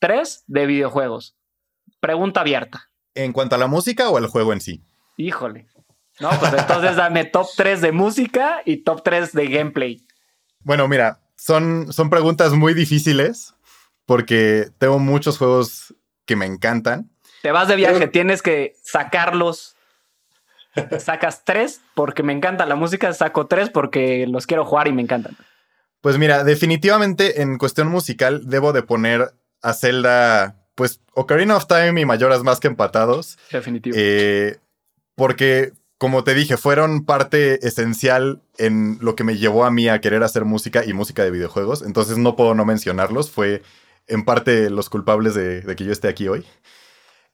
3 0.01 0.45
de 0.47 0.67
videojuegos? 0.67 1.37
Pregunta 2.01 2.41
abierta. 2.41 2.91
¿En 3.15 3.33
cuanto 3.33 3.55
a 3.55 3.59
la 3.59 3.67
música 3.67 4.09
o 4.09 4.17
al 4.17 4.27
juego 4.27 4.53
en 4.53 4.61
sí? 4.61 4.85
Híjole. 5.17 5.67
No, 6.21 6.31
pues 6.41 6.53
entonces 6.53 6.97
dame 6.97 7.25
top 7.25 7.47
3 7.57 7.81
de 7.81 7.93
música 7.93 8.63
y 8.65 8.79
top 8.79 9.03
3 9.03 9.33
de 9.33 9.47
gameplay. 9.49 10.07
Bueno, 10.61 10.89
mira, 10.89 11.21
son, 11.47 11.93
son 11.93 12.11
preguntas 12.11 12.55
muy 12.55 12.75
difíciles 12.75 13.55
porque 14.05 14.69
tengo 14.79 14.99
muchos 14.99 15.39
juegos 15.39 15.95
que 16.25 16.35
me 16.35 16.45
encantan. 16.45 17.09
Te 17.43 17.53
vas 17.53 17.69
de 17.69 17.77
viaje, 17.77 18.09
tienes 18.09 18.43
que 18.43 18.75
sacarlos. 18.83 19.77
Sacas 20.99 21.45
tres 21.45 21.83
porque 21.95 22.25
me 22.25 22.33
encanta 22.33 22.67
la 22.67 22.75
música, 22.75 23.13
saco 23.13 23.47
tres 23.47 23.71
porque 23.71 24.27
los 24.27 24.47
quiero 24.47 24.65
jugar 24.65 24.89
y 24.89 24.93
me 24.93 25.03
encantan. 25.03 25.37
Pues 26.01 26.19
mira, 26.19 26.43
definitivamente 26.43 27.41
en 27.43 27.59
cuestión 27.59 27.89
musical 27.89 28.43
debo 28.47 28.73
de 28.73 28.83
poner 28.83 29.33
a 29.63 29.73
Zelda, 29.73 30.67
pues 30.75 31.01
Ocarina 31.15 31.57
of 31.57 31.69
Time 31.69 32.01
y 32.01 32.05
Mayoras 32.05 32.43
más 32.43 32.59
que 32.59 32.67
empatados. 32.67 33.39
Definitivo. 33.53 33.97
Eh, 33.97 34.59
porque 35.15 35.73
como 35.99 36.25
te 36.25 36.35
dije, 36.35 36.57
fueron 36.57 37.05
parte 37.05 37.67
esencial 37.67 38.43
en 38.59 38.99
lo 39.01 39.17
que 39.17 39.25
me 39.25 39.39
llevó 39.39 39.65
a 39.65 39.71
mí 39.71 39.89
a 39.89 40.01
querer 40.01 40.23
hacer 40.23 40.45
música 40.45 40.85
y 40.85 40.93
música 40.93 41.25
de 41.25 41.31
videojuegos. 41.31 41.83
Entonces 41.83 42.19
no 42.19 42.37
puedo 42.37 42.55
no 42.55 42.65
mencionarlos. 42.65 43.31
Fue 43.31 43.63
en 44.07 44.25
parte 44.25 44.69
los 44.69 44.91
culpables 44.91 45.35
de, 45.35 45.63
que 45.77 45.85
yo 45.85 45.93
esté 45.93 46.09
aquí 46.09 46.29
hoy. 46.29 46.45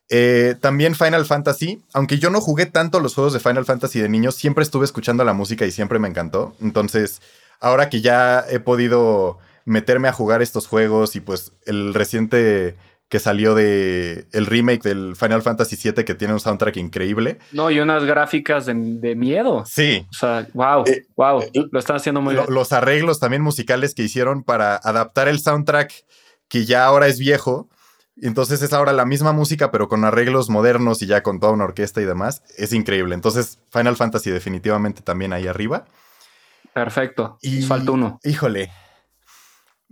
Eh, 0.09 0.57
también 0.61 0.95
Final 0.95 1.25
Fantasy, 1.25 1.83
aunque 1.93 2.19
yo 2.19 2.31
no 2.31 2.41
jugué 2.41 2.67
tanto 2.67 3.01
los 3.01 3.15
juegos 3.15 3.33
de 3.33 3.41
Final 3.41 3.65
Fantasy 3.65 4.01
de 4.01 4.09
niño, 4.09 4.31
siempre 4.31 4.63
estuve 4.63 4.85
escuchando 4.85 5.25
la 5.25 5.33
música 5.33 5.65
y 5.65 5.73
siempre 5.73 5.99
me 5.99 6.09
encantó. 6.09 6.55
Entonces, 6.61 7.21
ahora 7.61 7.89
que 7.89 8.01
ya 8.01 8.45
he 8.49 8.61
podido 8.61 9.39
meterme 9.65 10.09
a 10.09 10.13
jugar 10.13 10.43
estos 10.43 10.67
juegos 10.67 11.17
y 11.17 11.21
pues 11.21 11.53
el 11.67 11.95
reciente 11.95 12.77
que 13.13 13.19
salió 13.19 13.55
de 13.55 14.27
el 14.33 14.47
remake 14.47 14.83
del 14.85 15.17
Final 15.17 15.43
Fantasy 15.43 15.77
VII 15.77 16.03
que 16.03 16.15
tiene 16.15 16.33
un 16.33 16.41
soundtrack 16.41 16.79
increíble. 16.79 17.39
No, 17.53 17.71
y 17.71 17.79
unas 17.79 18.05
gráficas 18.05 18.65
de, 18.65 18.75
miedo. 18.75 19.65
Sí. 19.67 20.07
O 20.09 20.15
sea, 20.15 20.49
wow, 20.55 20.83
wow, 21.15 21.43
eh, 21.43 21.67
lo 21.71 21.79
están 21.79 21.97
haciendo 21.97 22.23
muy 22.23 22.33
bien. 22.35 22.47
Los 22.49 22.73
arreglos 22.73 23.21
también 23.21 23.43
musicales 23.43 23.95
que 23.95 24.03
hicieron 24.03 24.45
para 24.45 24.77
adaptar 24.77 25.29
el 25.29 25.41
soundtrack 25.41 25.93
que 26.49 26.65
ya 26.65 26.87
ahora 26.87 27.07
es 27.07 27.19
viejo. 27.19 27.69
Entonces 28.17 28.63
es 28.63 28.73
ahora 28.73 28.95
la 28.95 29.05
misma 29.05 29.35
música, 29.35 29.71
pero 29.71 29.89
con 29.89 30.07
arreglos 30.07 30.49
modernos 30.49 31.03
y 31.03 31.07
ya 31.07 31.23
con 31.23 31.39
toda 31.39 31.53
una 31.53 31.65
orquesta 31.65 32.01
y 32.01 32.07
demás. 32.07 32.43
Es 32.57 32.73
increíble. 32.73 33.15
Entonces, 33.15 33.59
Final 33.71 33.97
Fantasy 33.97 34.31
definitivamente 34.31 35.03
también 35.03 35.35
ahí 35.35 35.47
arriba. 35.47 35.85
Perfecto. 36.73 37.37
Y 37.43 37.61
falta 37.61 37.91
uno. 37.91 38.21
Híjole. 38.25 38.71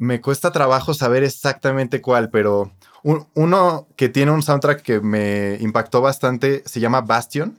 Me 0.01 0.23
cuesta 0.23 0.51
trabajo 0.51 0.95
saber 0.95 1.25
exactamente 1.25 2.01
cuál, 2.01 2.31
pero 2.31 2.73
uno 3.35 3.87
que 3.97 4.09
tiene 4.09 4.33
un 4.33 4.43
soundtrack 4.43 4.81
que 4.81 4.99
me 5.03 5.59
impactó 5.61 6.01
bastante 6.01 6.63
se 6.65 6.81
llama 6.81 7.03
Bastion. 7.03 7.59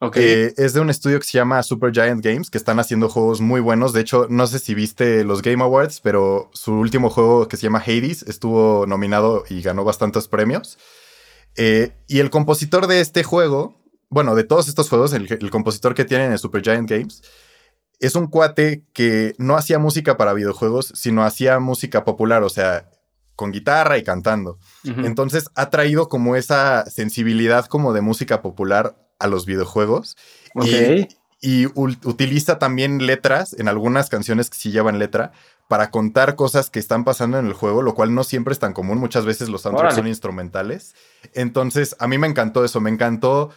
Okay. 0.00 0.24
Eh, 0.24 0.54
es 0.56 0.72
de 0.72 0.80
un 0.80 0.90
estudio 0.90 1.20
que 1.20 1.24
se 1.24 1.38
llama 1.38 1.62
Super 1.62 1.92
Giant 1.92 2.20
Games, 2.24 2.50
que 2.50 2.58
están 2.58 2.80
haciendo 2.80 3.08
juegos 3.08 3.40
muy 3.40 3.60
buenos. 3.60 3.92
De 3.92 4.00
hecho, 4.00 4.26
no 4.28 4.48
sé 4.48 4.58
si 4.58 4.74
viste 4.74 5.22
los 5.22 5.40
Game 5.40 5.62
Awards, 5.62 6.00
pero 6.00 6.50
su 6.52 6.72
último 6.72 7.10
juego 7.10 7.46
que 7.46 7.56
se 7.56 7.62
llama 7.62 7.78
Hades 7.78 8.24
estuvo 8.24 8.84
nominado 8.88 9.44
y 9.48 9.62
ganó 9.62 9.84
bastantes 9.84 10.26
premios. 10.26 10.78
Eh, 11.54 11.92
y 12.08 12.18
el 12.18 12.30
compositor 12.30 12.88
de 12.88 13.00
este 13.00 13.22
juego, 13.22 13.80
bueno, 14.08 14.34
de 14.34 14.42
todos 14.42 14.66
estos 14.66 14.88
juegos, 14.88 15.12
el, 15.12 15.28
el 15.30 15.50
compositor 15.50 15.94
que 15.94 16.04
tienen 16.04 16.32
en 16.32 16.38
Super 16.38 16.62
Giant 16.62 16.90
Games, 16.90 17.22
es 18.00 18.14
un 18.14 18.26
cuate 18.26 18.84
que 18.92 19.34
no 19.38 19.56
hacía 19.56 19.78
música 19.78 20.16
para 20.16 20.32
videojuegos, 20.32 20.92
sino 20.94 21.24
hacía 21.24 21.58
música 21.58 22.04
popular. 22.04 22.42
O 22.42 22.48
sea, 22.48 22.88
con 23.36 23.52
guitarra 23.52 23.98
y 23.98 24.02
cantando. 24.02 24.58
Entonces 24.82 25.50
ha 25.54 25.70
traído 25.70 26.08
como 26.08 26.34
esa 26.34 26.86
sensibilidad 26.86 27.66
como 27.66 27.92
de 27.92 28.00
música 28.00 28.40
popular 28.42 28.96
a 29.18 29.28
los 29.28 29.46
videojuegos. 29.46 30.16
Y, 31.42 31.66
utiliza 31.76 32.58
también 32.58 33.06
letras 33.06 33.54
en 33.56 33.68
algunas 33.68 34.08
canciones 34.08 34.50
que 34.50 34.56
sí 34.58 34.72
llevan 34.72 34.98
letra 34.98 35.32
para 35.68 35.90
contar 35.90 36.34
cosas 36.34 36.70
que 36.70 36.78
están 36.78 37.04
pasando 37.04 37.38
en 37.38 37.46
el 37.46 37.52
juego, 37.52 37.82
lo 37.82 37.94
cual 37.94 38.14
no 38.14 38.24
siempre 38.24 38.52
es 38.52 38.58
tan 38.58 38.72
común. 38.72 38.98
Muchas 38.98 39.24
veces 39.26 39.48
los 39.48 39.62
soundtracks 39.62 39.94
son 39.94 40.06
instrumentales. 40.08 40.94
Entonces, 41.34 41.94
a 42.00 42.08
mí 42.08 42.18
me 42.18 42.26
encantó 42.26 42.64
eso. 42.64 42.80
Me 42.80 42.90
encantó 42.90 43.50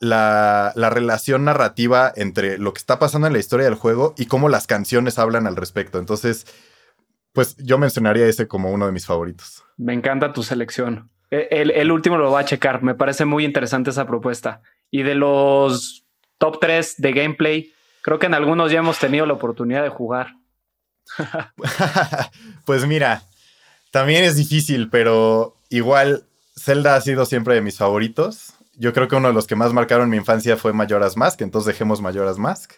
la, 0.00 0.72
la, 0.74 0.90
relación 0.90 1.44
narrativa 1.44 2.12
entre 2.16 2.58
lo 2.58 2.72
que 2.72 2.78
está 2.78 2.98
pasando 2.98 3.26
en 3.26 3.32
la 3.32 3.38
historia 3.38 3.66
del 3.66 3.74
juego 3.74 4.14
y 4.16 4.26
cómo 4.26 4.48
las 4.48 4.66
canciones 4.66 5.18
hablan 5.18 5.46
al 5.46 5.56
respecto. 5.56 5.98
Entonces, 5.98 6.46
pues 7.34 7.56
yo 7.58 7.78
mencionaría 7.78 8.26
ese 8.26 8.48
como 8.48 8.70
uno 8.70 8.86
de 8.86 8.92
mis 8.92 9.06
favoritos. 9.06 9.64
Me 9.76 9.92
encanta 9.92 10.32
tu 10.32 10.42
selección. 10.42 11.10
E, 11.30 11.48
el, 11.50 11.90
último 11.90 12.16
lo 12.16 12.30
va 12.30 12.40
a 12.40 12.44
checar. 12.44 12.82
Me 12.82 12.94
parece 12.94 13.24
muy 13.24 13.44
interesante 13.44 13.90
esa 13.90 14.06
propuesta. 14.06 14.62
Y 14.90 15.02
de 15.02 15.16
los 15.16 16.06
top 16.38 16.58
3 16.60 16.94
de 16.98 17.12
gameplay, 17.12 17.72
creo 18.02 18.18
que 18.18 18.26
en 18.26 18.34
algunos 18.34 18.70
ya 18.70 18.78
hemos 18.78 18.98
tenido 18.98 19.26
la 19.26 19.34
oportunidad 19.34 19.82
de 19.82 19.88
jugar. 19.88 20.36
pues 22.64 22.86
mira, 22.86 23.22
también 23.90 24.24
es 24.24 24.36
difícil, 24.36 24.88
pero 24.88 25.56
igual 25.70 26.26
Zelda 26.56 26.94
ha 26.94 27.00
sido 27.00 27.26
siempre 27.26 27.56
de 27.56 27.62
mis 27.62 27.78
favoritos. 27.78 28.53
Yo 28.76 28.92
creo 28.92 29.08
que 29.08 29.16
uno 29.16 29.28
de 29.28 29.34
los 29.34 29.46
que 29.46 29.56
más 29.56 29.72
marcaron 29.72 30.10
mi 30.10 30.16
infancia 30.16 30.56
fue 30.56 30.72
Majora's 30.72 31.16
Mask, 31.16 31.40
entonces 31.42 31.66
dejemos 31.66 32.00
Majora's 32.00 32.38
Mask. 32.38 32.72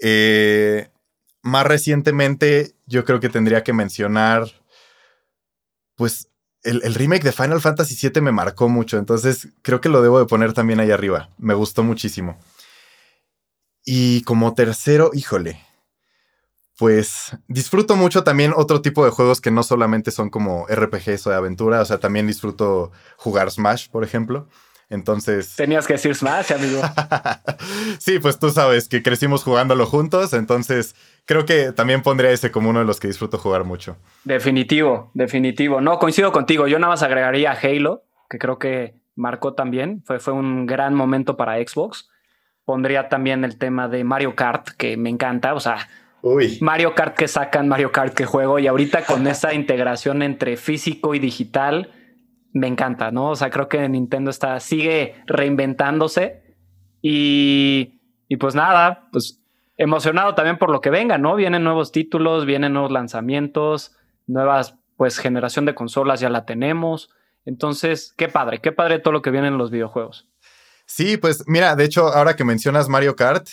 Eh, 0.00 0.88
más 1.42 1.66
recientemente, 1.66 2.74
yo 2.86 3.04
creo 3.04 3.20
que 3.20 3.28
tendría 3.28 3.62
que 3.62 3.72
mencionar, 3.72 4.48
pues, 5.94 6.28
el, 6.62 6.94
remake 6.94 7.22
de 7.22 7.32
Final 7.32 7.60
Fantasy 7.60 7.96
VII 8.08 8.20
me 8.20 8.32
marcó 8.32 8.68
mucho, 8.68 8.98
entonces 8.98 9.48
creo 9.62 9.80
que 9.80 9.88
lo 9.88 10.02
debo 10.02 10.18
de 10.18 10.26
poner 10.26 10.52
también 10.52 10.80
ahí 10.80 10.90
arriba. 10.90 11.30
Me 11.38 11.54
gustó 11.54 11.82
muchísimo. 11.82 12.38
Y 13.84 14.22
como 14.22 14.54
tercero, 14.54 15.10
híjole, 15.14 15.60
pues 16.76 17.36
disfruto 17.48 17.96
mucho 17.96 18.22
también 18.22 18.52
otro 18.54 18.82
tipo 18.82 19.04
de 19.04 19.10
juegos 19.10 19.40
que 19.40 19.50
no 19.50 19.62
solamente 19.62 20.10
son 20.10 20.30
como 20.30 20.66
RPGs 20.68 21.26
o 21.26 21.30
de 21.30 21.36
aventura, 21.36 21.80
o 21.80 21.84
sea, 21.84 21.98
también 21.98 22.26
disfruto 22.26 22.92
jugar 23.16 23.50
Smash, 23.50 23.88
por 23.88 24.04
ejemplo. 24.04 24.48
Entonces. 24.90 25.54
Tenías 25.56 25.86
que 25.86 25.94
decir 25.94 26.14
Smash, 26.14 26.52
amigo. 26.52 26.80
sí, 27.98 28.18
pues 28.18 28.38
tú 28.38 28.50
sabes 28.50 28.88
que 28.88 29.02
crecimos 29.02 29.44
jugándolo 29.44 29.84
juntos, 29.84 30.32
entonces 30.32 30.94
creo 31.26 31.44
que 31.44 31.72
también 31.72 32.02
pondría 32.02 32.30
ese 32.30 32.50
como 32.50 32.70
uno 32.70 32.78
de 32.78 32.86
los 32.86 32.98
que 32.98 33.08
disfruto 33.08 33.38
jugar 33.38 33.64
mucho. 33.64 33.98
Definitivo, 34.24 35.10
definitivo. 35.12 35.80
No, 35.80 35.98
coincido 35.98 36.32
contigo. 36.32 36.66
Yo 36.68 36.78
nada 36.78 36.92
más 36.92 37.02
agregaría 37.02 37.52
a 37.52 37.58
Halo, 37.58 38.04
que 38.30 38.38
creo 38.38 38.58
que 38.58 38.94
marcó 39.14 39.52
también. 39.52 40.02
Fue, 40.06 40.20
fue 40.20 40.32
un 40.32 40.64
gran 40.64 40.94
momento 40.94 41.36
para 41.36 41.56
Xbox. 41.56 42.08
Pondría 42.64 43.08
también 43.08 43.44
el 43.44 43.58
tema 43.58 43.88
de 43.88 44.04
Mario 44.04 44.34
Kart, 44.36 44.70
que 44.70 44.96
me 44.96 45.10
encanta. 45.10 45.54
O 45.54 45.60
sea, 45.60 45.88
Mario 46.60 46.94
Kart 46.94 47.14
que 47.14 47.28
sacan, 47.28 47.68
Mario 47.68 47.92
Kart 47.92 48.14
que 48.14 48.24
juego. 48.24 48.58
Y 48.58 48.66
ahorita 48.66 49.04
con 49.04 49.26
esa 49.26 49.52
integración 49.52 50.22
entre 50.22 50.56
físico 50.56 51.14
y 51.14 51.18
digital 51.18 51.92
me 52.52 52.66
encanta, 52.66 53.10
¿no? 53.10 53.30
O 53.30 53.36
sea, 53.36 53.50
creo 53.50 53.68
que 53.68 53.88
Nintendo 53.88 54.30
está, 54.30 54.58
sigue 54.60 55.16
reinventándose 55.26 56.42
y, 57.02 58.00
y 58.28 58.36
pues 58.36 58.54
nada, 58.54 59.08
pues 59.12 59.40
emocionado 59.76 60.34
también 60.34 60.58
por 60.58 60.70
lo 60.70 60.80
que 60.80 60.90
venga, 60.90 61.18
¿no? 61.18 61.36
Vienen 61.36 61.64
nuevos 61.64 61.92
títulos, 61.92 62.46
vienen 62.46 62.72
nuevos 62.72 62.90
lanzamientos, 62.90 63.96
nuevas, 64.26 64.74
pues 64.96 65.18
generación 65.18 65.64
de 65.64 65.74
consolas 65.74 66.20
ya 66.20 66.28
la 66.28 66.44
tenemos. 66.44 67.10
Entonces, 67.44 68.12
qué 68.16 68.28
padre, 68.28 68.60
qué 68.60 68.72
padre 68.72 68.98
todo 68.98 69.12
lo 69.12 69.22
que 69.22 69.30
viene 69.30 69.48
en 69.48 69.56
los 69.56 69.70
videojuegos. 69.70 70.28
Sí, 70.84 71.16
pues 71.16 71.44
mira, 71.46 71.76
de 71.76 71.84
hecho, 71.84 72.08
ahora 72.08 72.34
que 72.34 72.44
mencionas 72.44 72.88
Mario 72.88 73.14
Kart, 73.14 73.46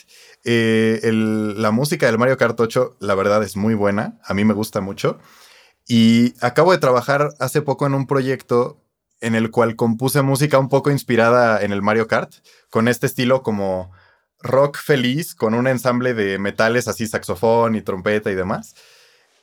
eh, 0.45 0.99
la 1.11 1.71
música 1.71 2.05
del 2.05 2.17
Mario 2.17 2.37
Kart 2.37 2.59
8, 2.59 2.97
la 2.99 3.13
verdad 3.13 3.43
es 3.43 3.55
muy 3.55 3.75
buena, 3.75 4.17
a 4.23 4.33
mí 4.33 4.45
me 4.45 4.53
gusta 4.53 4.81
mucho. 4.81 5.19
Y 5.87 6.33
acabo 6.43 6.71
de 6.71 6.77
trabajar 6.77 7.29
hace 7.39 7.61
poco 7.61 7.85
en 7.85 7.93
un 7.93 8.07
proyecto 8.07 8.84
en 9.21 9.35
el 9.35 9.51
cual 9.51 9.75
compuse 9.75 10.21
música 10.21 10.59
un 10.59 10.69
poco 10.69 10.91
inspirada 10.91 11.61
en 11.61 11.71
el 11.71 11.81
Mario 11.81 12.07
Kart, 12.07 12.33
con 12.69 12.87
este 12.87 13.05
estilo 13.05 13.41
como 13.41 13.91
rock 14.39 14.77
feliz, 14.77 15.35
con 15.35 15.53
un 15.53 15.67
ensamble 15.67 16.13
de 16.13 16.37
metales 16.37 16.87
así, 16.87 17.07
saxofón 17.07 17.75
y 17.75 17.81
trompeta 17.81 18.31
y 18.31 18.35
demás. 18.35 18.75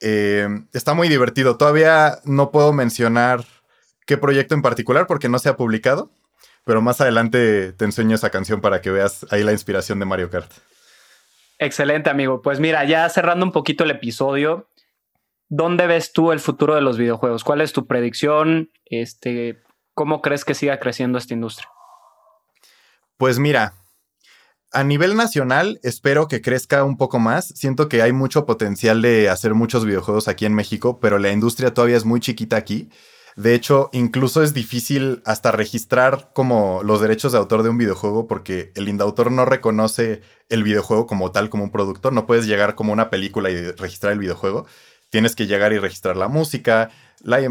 Eh, 0.00 0.48
está 0.72 0.94
muy 0.94 1.08
divertido. 1.08 1.56
Todavía 1.56 2.18
no 2.24 2.50
puedo 2.50 2.72
mencionar 2.72 3.44
qué 4.06 4.16
proyecto 4.16 4.54
en 4.54 4.62
particular 4.62 5.06
porque 5.06 5.28
no 5.28 5.38
se 5.38 5.48
ha 5.48 5.56
publicado, 5.56 6.11
pero 6.64 6.82
más 6.82 7.00
adelante 7.00 7.72
te 7.72 7.85
enseño 7.85 8.14
esa 8.14 8.30
canción 8.30 8.61
para 8.61 8.80
que 8.80 8.90
veas 8.90 9.26
ahí 9.30 9.42
la 9.42 9.52
inspiración 9.52 9.98
de 9.98 10.06
Mario 10.06 10.30
Kart. 10.30 10.50
Excelente, 11.58 12.11
amigo. 12.11 12.42
Pues 12.42 12.58
mira, 12.58 12.85
ya 12.85 13.08
cerrando 13.08 13.46
un 13.46 13.52
poquito 13.52 13.85
el 13.85 13.92
episodio, 13.92 14.68
¿dónde 15.52 15.86
ves 15.86 16.12
tú 16.14 16.32
el 16.32 16.40
futuro 16.40 16.74
de 16.74 16.80
los 16.80 16.96
videojuegos? 16.96 17.44
¿Cuál 17.44 17.60
es 17.60 17.74
tu 17.74 17.86
predicción? 17.86 18.70
Este, 18.86 19.62
¿Cómo 19.92 20.22
crees 20.22 20.46
que 20.46 20.54
siga 20.54 20.80
creciendo 20.80 21.18
esta 21.18 21.34
industria? 21.34 21.68
Pues 23.18 23.38
mira, 23.38 23.74
a 24.72 24.82
nivel 24.82 25.14
nacional 25.14 25.78
espero 25.82 26.26
que 26.26 26.40
crezca 26.40 26.84
un 26.84 26.96
poco 26.96 27.18
más. 27.18 27.48
Siento 27.48 27.90
que 27.90 28.00
hay 28.00 28.12
mucho 28.12 28.46
potencial 28.46 29.02
de 29.02 29.28
hacer 29.28 29.52
muchos 29.52 29.84
videojuegos 29.84 30.26
aquí 30.26 30.46
en 30.46 30.54
México, 30.54 30.98
pero 31.00 31.18
la 31.18 31.30
industria 31.30 31.74
todavía 31.74 31.98
es 31.98 32.06
muy 32.06 32.20
chiquita 32.20 32.56
aquí. 32.56 32.88
De 33.36 33.54
hecho, 33.54 33.90
incluso 33.92 34.42
es 34.42 34.54
difícil 34.54 35.22
hasta 35.26 35.52
registrar 35.52 36.30
como 36.34 36.82
los 36.82 37.02
derechos 37.02 37.32
de 37.32 37.38
autor 37.38 37.62
de 37.62 37.68
un 37.68 37.78
videojuego 37.78 38.26
porque 38.26 38.72
el 38.74 38.88
indautor 38.88 39.30
no 39.30 39.44
reconoce 39.44 40.22
el 40.48 40.62
videojuego 40.62 41.06
como 41.06 41.30
tal, 41.30 41.50
como 41.50 41.64
un 41.64 41.72
producto. 41.72 42.10
No 42.10 42.26
puedes 42.26 42.46
llegar 42.46 42.74
como 42.74 42.92
una 42.94 43.10
película 43.10 43.50
y 43.50 43.70
registrar 43.72 44.14
el 44.14 44.18
videojuego 44.18 44.66
tienes 45.12 45.37
que 45.37 45.46
llegar 45.46 45.75
y 45.75 45.79
registrar 45.79 46.16
la 46.16 46.27
música, 46.27 46.90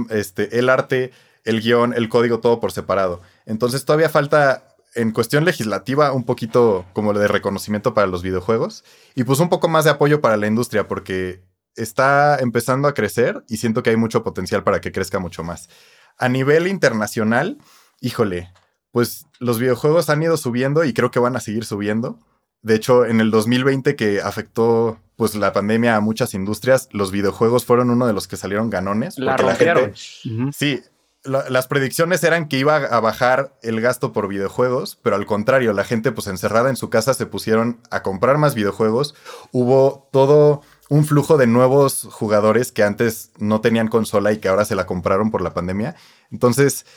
este, 0.10 0.58
el 0.58 0.68
arte, 0.68 1.12
el 1.46 1.62
guion, 1.62 1.94
el 1.94 2.10
código, 2.10 2.40
todo 2.40 2.60
por 2.60 2.72
separado. 2.72 3.22
Entonces 3.46 3.86
todavía 3.86 4.10
falta 4.10 4.64
en 4.96 5.12
cuestión 5.12 5.46
legislativa 5.46 6.12
un 6.12 6.26
poquito 6.26 6.86
como 6.94 7.14
de 7.14 7.28
reconocimiento 7.28 7.94
para 7.94 8.08
los 8.08 8.24
videojuegos 8.24 8.84
y 9.16 9.24
pues 9.26 9.40
un 9.40 9.48
poco 9.48 9.70
más 9.70 9.86
de 9.86 9.92
apoyo 9.92 10.22
para 10.22 10.38
la 10.38 10.48
industria 10.48 10.88
porque 10.88 11.44
está 11.76 12.40
empezando 12.40 12.88
a 12.88 12.96
crecer 12.96 13.46
y 13.48 13.58
siento 13.58 13.84
que 13.84 13.92
hay 13.92 13.96
mucho 13.96 14.24
potencial 14.24 14.64
para 14.64 14.82
que 14.82 14.92
crezca 14.92 15.20
mucho 15.20 15.44
más. 15.44 15.70
A 16.18 16.30
nivel 16.30 16.68
internacional, 16.68 17.60
híjole, 18.02 18.52
pues 18.90 19.28
los 19.40 19.60
videojuegos 19.60 20.10
han 20.10 20.24
ido 20.24 20.36
subiendo 20.36 20.84
y 20.84 20.94
creo 20.94 21.12
que 21.12 21.20
van 21.20 21.36
a 21.36 21.40
seguir 21.40 21.64
subiendo. 21.64 22.20
De 22.62 22.76
hecho, 22.76 23.06
en 23.06 23.22
el 23.22 23.32
2020 23.32 23.96
que 23.96 24.22
afectó 24.22 25.00
pues 25.16 25.36
la 25.36 25.54
pandemia 25.54 25.96
a 25.96 26.00
muchas 26.00 26.34
industrias, 26.34 26.90
los 26.92 27.12
videojuegos 27.12 27.66
fueron 27.66 27.90
uno 27.90 28.08
de 28.08 28.14
los 28.14 28.28
que 28.28 28.38
salieron 28.38 28.70
ganones. 28.70 29.20
La 29.20 29.38
rompieron. 29.38 29.94
Sí, 29.96 30.82
las 31.24 31.68
predicciones 31.68 32.24
eran 32.24 32.48
que 32.48 32.58
iba 32.58 32.78
a 32.78 33.00
bajar 33.00 33.56
el 33.62 33.80
gasto 33.82 34.12
por 34.14 34.28
videojuegos, 34.28 34.98
pero 35.04 35.16
al 35.16 35.28
contrario, 35.28 35.74
la 35.74 35.84
gente 35.84 36.12
pues 36.12 36.26
encerrada 36.26 36.70
en 36.70 36.76
su 36.76 36.90
casa 36.90 37.14
se 37.14 37.28
pusieron 37.28 37.80
a 37.92 38.02
comprar 38.02 38.40
más 38.40 38.56
videojuegos. 38.56 39.14
Hubo 39.52 40.10
todo 40.12 40.64
un 40.90 41.06
flujo 41.06 41.38
de 41.38 41.46
nuevos 41.46 42.08
jugadores 42.12 42.72
que 42.72 42.84
antes 42.84 43.32
no 43.38 43.62
tenían 43.62 43.88
consola 43.88 44.32
y 44.32 44.40
que 44.40 44.50
ahora 44.50 44.66
se 44.66 44.76
la 44.76 44.88
compraron 44.88 45.30
por 45.30 45.42
la 45.44 45.54
pandemia. 45.54 45.96
Entonces, 46.32 46.88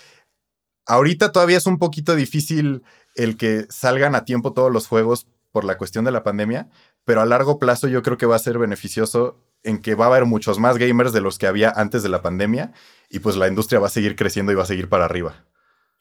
ahorita 0.87 1.31
todavía 1.31 1.59
es 1.59 1.66
un 1.66 1.79
poquito 1.79 2.14
difícil 2.14 2.83
el 3.14 3.37
que 3.37 3.66
salgan 3.68 4.14
a 4.14 4.24
tiempo 4.24 4.55
todos 4.55 4.72
los 4.72 4.87
juegos 4.87 5.27
por 5.54 5.64
la 5.64 5.78
cuestión 5.78 6.04
de 6.04 6.10
la 6.10 6.24
pandemia, 6.24 6.68
pero 7.04 7.20
a 7.20 7.26
largo 7.26 7.60
plazo 7.60 7.86
yo 7.86 8.02
creo 8.02 8.18
que 8.18 8.26
va 8.26 8.34
a 8.34 8.40
ser 8.40 8.58
beneficioso 8.58 9.38
en 9.62 9.80
que 9.80 9.94
va 9.94 10.06
a 10.06 10.08
haber 10.08 10.24
muchos 10.24 10.58
más 10.58 10.78
gamers 10.78 11.12
de 11.12 11.20
los 11.20 11.38
que 11.38 11.46
había 11.46 11.70
antes 11.70 12.02
de 12.02 12.08
la 12.08 12.22
pandemia 12.22 12.72
y 13.08 13.20
pues 13.20 13.36
la 13.36 13.46
industria 13.46 13.78
va 13.78 13.86
a 13.86 13.90
seguir 13.90 14.16
creciendo 14.16 14.50
y 14.50 14.56
va 14.56 14.64
a 14.64 14.66
seguir 14.66 14.88
para 14.88 15.04
arriba. 15.04 15.44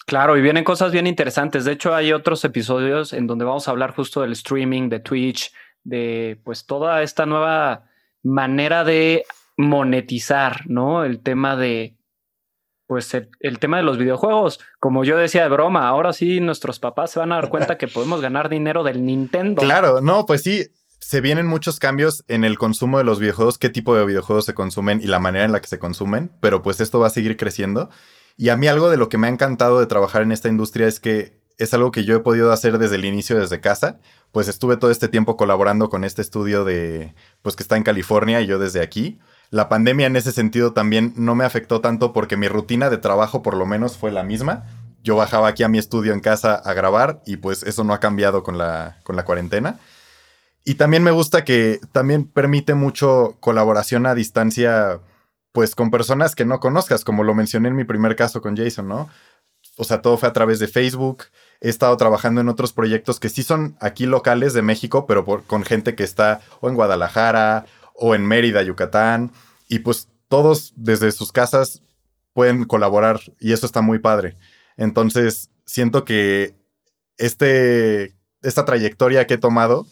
Claro, 0.07 0.37
y 0.37 0.41
vienen 0.41 0.63
cosas 0.63 0.91
bien 0.91 1.05
interesantes. 1.05 1.65
De 1.65 1.73
hecho, 1.73 1.93
hay 1.93 2.13
otros 2.13 2.43
episodios 2.45 3.13
en 3.13 3.27
donde 3.27 3.45
vamos 3.45 3.67
a 3.67 3.71
hablar 3.71 3.93
justo 3.93 4.21
del 4.21 4.31
streaming, 4.31 4.89
de 4.89 4.99
Twitch, 4.99 5.53
de 5.83 6.41
pues 6.43 6.65
toda 6.65 7.03
esta 7.03 7.27
nueva 7.27 7.85
manera 8.23 8.83
de 8.83 9.23
monetizar, 9.55 10.61
¿no? 10.65 11.05
El 11.05 11.21
tema 11.21 11.55
de 11.55 11.95
pues 12.87 13.13
el, 13.13 13.59
tema 13.59 13.77
de 13.77 13.83
los 13.83 13.97
videojuegos, 13.97 14.59
como 14.79 15.03
yo 15.03 15.17
decía 15.17 15.43
de 15.43 15.49
broma, 15.49 15.87
ahora 15.87 16.13
sí 16.13 16.39
nuestros 16.41 16.79
papás 16.79 17.11
se 17.11 17.19
van 17.19 17.31
a 17.31 17.35
dar 17.35 17.49
cuenta 17.49 17.77
que 17.77 17.87
podemos 17.87 18.21
ganar 18.21 18.49
dinero 18.49 18.83
del 18.83 19.05
Nintendo. 19.05 19.61
Claro, 19.61 20.01
no, 20.01 20.25
pues 20.25 20.43
sí, 20.43 20.67
se 20.99 21.21
vienen 21.21 21.47
muchos 21.47 21.79
cambios 21.79 22.23
en 22.27 22.43
el 22.43 22.57
consumo 22.57 22.97
de 22.97 23.03
los 23.03 23.19
videojuegos, 23.19 23.57
qué 23.57 23.69
tipo 23.69 23.95
de 23.95 24.05
videojuegos 24.05 24.45
se 24.45 24.53
consumen 24.53 25.01
y 25.01 25.07
la 25.07 25.19
manera 25.19 25.45
en 25.45 25.51
la 25.51 25.61
que 25.61 25.67
se 25.67 25.79
consumen, 25.79 26.31
pero 26.39 26.61
pues 26.61 26.79
esto 26.81 26.99
va 26.99 27.07
a 27.07 27.11
seguir 27.11 27.37
creciendo. 27.37 27.89
Y 28.35 28.49
a 28.49 28.57
mí 28.57 28.67
algo 28.67 28.89
de 28.89 28.97
lo 28.97 29.09
que 29.09 29.17
me 29.17 29.27
ha 29.27 29.29
encantado 29.29 29.79
de 29.79 29.85
trabajar 29.85 30.21
en 30.21 30.31
esta 30.31 30.49
industria 30.49 30.87
es 30.87 30.99
que 30.99 31.41
es 31.57 31.73
algo 31.73 31.91
que 31.91 32.03
yo 32.03 32.15
he 32.15 32.19
podido 32.19 32.51
hacer 32.51 32.79
desde 32.79 32.95
el 32.95 33.05
inicio, 33.05 33.39
desde 33.39 33.61
casa. 33.61 33.99
Pues 34.31 34.47
estuve 34.47 34.77
todo 34.77 34.89
este 34.89 35.07
tiempo 35.07 35.37
colaborando 35.37 35.89
con 35.89 36.03
este 36.03 36.21
estudio 36.21 36.65
de, 36.65 37.13
pues 37.41 37.55
que 37.55 37.63
está 37.63 37.77
en 37.77 37.83
California 37.83 38.41
y 38.41 38.47
yo 38.47 38.57
desde 38.57 38.81
aquí 38.81 39.19
la 39.53 39.69
pandemia 39.69 40.07
en 40.07 40.15
ese 40.15 40.31
sentido 40.31 40.73
también 40.73 41.13
no 41.15 41.35
me 41.35 41.45
afectó 41.45 41.79
tanto 41.79 42.11
porque 42.11 42.37
mi 42.37 42.47
rutina 42.47 42.89
de 42.89 42.97
trabajo 42.97 43.43
por 43.43 43.55
lo 43.55 43.67
menos 43.67 43.97
fue 43.97 44.11
la 44.11 44.23
misma. 44.23 44.63
Yo 45.03 45.15
bajaba 45.15 45.47
aquí 45.47 45.61
a 45.61 45.67
mi 45.67 45.77
estudio 45.77 46.11
en 46.11 46.21
casa 46.21 46.55
a 46.55 46.73
grabar 46.73 47.21
y 47.27 47.37
pues 47.37 47.61
eso 47.61 47.83
no 47.83 47.93
ha 47.93 47.99
cambiado 47.99 48.41
con 48.41 48.57
la, 48.57 48.97
con 49.03 49.15
la 49.15 49.25
cuarentena. 49.25 49.77
Y 50.65 50.73
también 50.73 51.03
me 51.03 51.11
gusta 51.11 51.45
que 51.45 51.79
también 51.91 52.25
permite 52.25 52.73
mucho 52.73 53.37
colaboración 53.41 54.07
a 54.07 54.15
distancia, 54.15 55.01
pues 55.51 55.75
con 55.75 55.91
personas 55.91 56.33
que 56.33 56.45
no 56.45 56.59
conozcas, 56.59 57.03
como 57.03 57.23
lo 57.23 57.35
mencioné 57.35 57.67
en 57.67 57.75
mi 57.75 57.83
primer 57.83 58.15
caso 58.15 58.41
con 58.41 58.57
Jason, 58.57 58.87
¿no? 58.87 59.07
O 59.77 59.83
sea, 59.83 60.01
todo 60.01 60.17
fue 60.17 60.29
a 60.29 60.33
través 60.33 60.57
de 60.57 60.67
Facebook. 60.67 61.25
He 61.61 61.69
estado 61.69 61.95
trabajando 61.97 62.41
en 62.41 62.49
otros 62.49 62.73
proyectos 62.73 63.19
que 63.19 63.29
sí 63.29 63.43
son 63.43 63.77
aquí 63.79 64.07
locales 64.07 64.53
de 64.53 64.63
México, 64.63 65.05
pero 65.05 65.23
con 65.45 65.63
gente 65.63 65.93
que 65.93 66.03
está 66.03 66.41
o 66.59 66.69
en 66.69 66.75
Guadalajara 66.75 67.67
o 67.93 68.15
en 68.15 68.25
Mérida, 68.25 68.61
Yucatán, 68.63 69.31
y 69.67 69.79
pues 69.79 70.09
todos 70.27 70.73
desde 70.75 71.11
sus 71.11 71.31
casas 71.31 71.83
pueden 72.33 72.65
colaborar 72.65 73.19
y 73.39 73.53
eso 73.53 73.65
está 73.65 73.81
muy 73.81 73.99
padre. 73.99 74.37
Entonces, 74.77 75.51
siento 75.65 76.03
que 76.03 76.55
este, 77.17 78.15
esta 78.41 78.65
trayectoria 78.65 79.27
que 79.27 79.35
he 79.35 79.37
tomado 79.37 79.85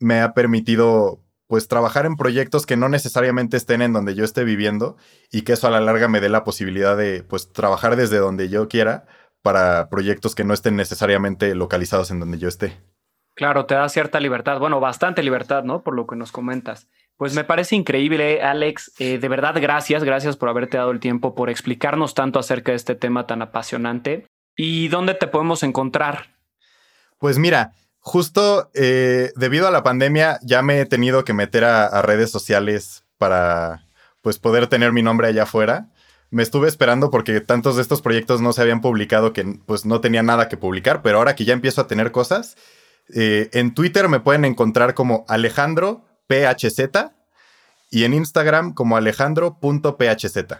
me 0.00 0.20
ha 0.20 0.34
permitido 0.34 1.20
pues 1.46 1.68
trabajar 1.68 2.06
en 2.06 2.16
proyectos 2.16 2.66
que 2.66 2.76
no 2.76 2.88
necesariamente 2.88 3.56
estén 3.56 3.82
en 3.82 3.92
donde 3.92 4.14
yo 4.14 4.24
esté 4.24 4.44
viviendo 4.44 4.96
y 5.30 5.42
que 5.42 5.52
eso 5.52 5.66
a 5.66 5.70
la 5.70 5.80
larga 5.80 6.08
me 6.08 6.20
dé 6.20 6.28
la 6.28 6.44
posibilidad 6.44 6.96
de 6.96 7.22
pues 7.22 7.52
trabajar 7.52 7.96
desde 7.96 8.18
donde 8.18 8.48
yo 8.48 8.68
quiera 8.68 9.06
para 9.42 9.90
proyectos 9.90 10.34
que 10.34 10.44
no 10.44 10.54
estén 10.54 10.74
necesariamente 10.74 11.54
localizados 11.54 12.10
en 12.10 12.18
donde 12.18 12.38
yo 12.38 12.48
esté. 12.48 12.80
Claro, 13.34 13.66
te 13.66 13.74
da 13.74 13.88
cierta 13.88 14.20
libertad, 14.20 14.58
bueno, 14.58 14.80
bastante 14.80 15.22
libertad, 15.22 15.64
¿no? 15.64 15.82
Por 15.82 15.94
lo 15.94 16.06
que 16.06 16.16
nos 16.16 16.32
comentas. 16.32 16.88
Pues 17.16 17.34
me 17.34 17.44
parece 17.44 17.76
increíble, 17.76 18.42
Alex. 18.42 18.92
Eh, 18.98 19.18
de 19.18 19.28
verdad, 19.28 19.54
gracias, 19.60 20.02
gracias 20.02 20.36
por 20.36 20.48
haberte 20.48 20.78
dado 20.78 20.90
el 20.90 21.00
tiempo, 21.00 21.34
por 21.34 21.48
explicarnos 21.48 22.14
tanto 22.14 22.38
acerca 22.38 22.72
de 22.72 22.76
este 22.76 22.94
tema 22.96 23.26
tan 23.26 23.40
apasionante. 23.40 24.26
¿Y 24.56 24.88
dónde 24.88 25.14
te 25.14 25.28
podemos 25.28 25.62
encontrar? 25.62 26.34
Pues 27.18 27.38
mira, 27.38 27.72
justo 28.00 28.70
eh, 28.74 29.32
debido 29.36 29.68
a 29.68 29.70
la 29.70 29.82
pandemia 29.82 30.38
ya 30.42 30.62
me 30.62 30.80
he 30.80 30.86
tenido 30.86 31.24
que 31.24 31.32
meter 31.32 31.64
a, 31.64 32.02
redes 32.02 32.30
sociales 32.30 33.04
para 33.16 33.86
pues 34.20 34.38
poder 34.38 34.66
tener 34.66 34.92
mi 34.92 35.02
nombre 35.02 35.28
allá 35.28 35.44
afuera. 35.44 35.88
Me 36.30 36.42
estuve 36.42 36.66
esperando 36.66 37.10
porque 37.10 37.40
tantos 37.40 37.76
de 37.76 37.82
estos 37.82 38.02
proyectos 38.02 38.40
no 38.40 38.52
se 38.52 38.62
habían 38.62 38.80
publicado 38.80 39.32
que 39.32 39.44
pues 39.66 39.86
no 39.86 40.00
tenía 40.00 40.22
nada 40.22 40.48
que 40.48 40.56
publicar, 40.56 41.00
pero 41.02 41.18
ahora 41.18 41.36
que 41.36 41.44
ya 41.44 41.52
empiezo 41.52 41.80
a 41.80 41.86
tener 41.86 42.10
cosas, 42.10 42.56
eh, 43.14 43.50
en 43.52 43.72
Twitter 43.72 44.08
me 44.08 44.20
pueden 44.20 44.44
encontrar 44.44 44.94
como 44.94 45.24
Alejandro 45.28 46.04
PHZ 46.26 46.80
y 47.90 48.04
en 48.04 48.14
Instagram 48.14 48.74
como 48.74 48.96
alejandro.phz. 48.96 50.58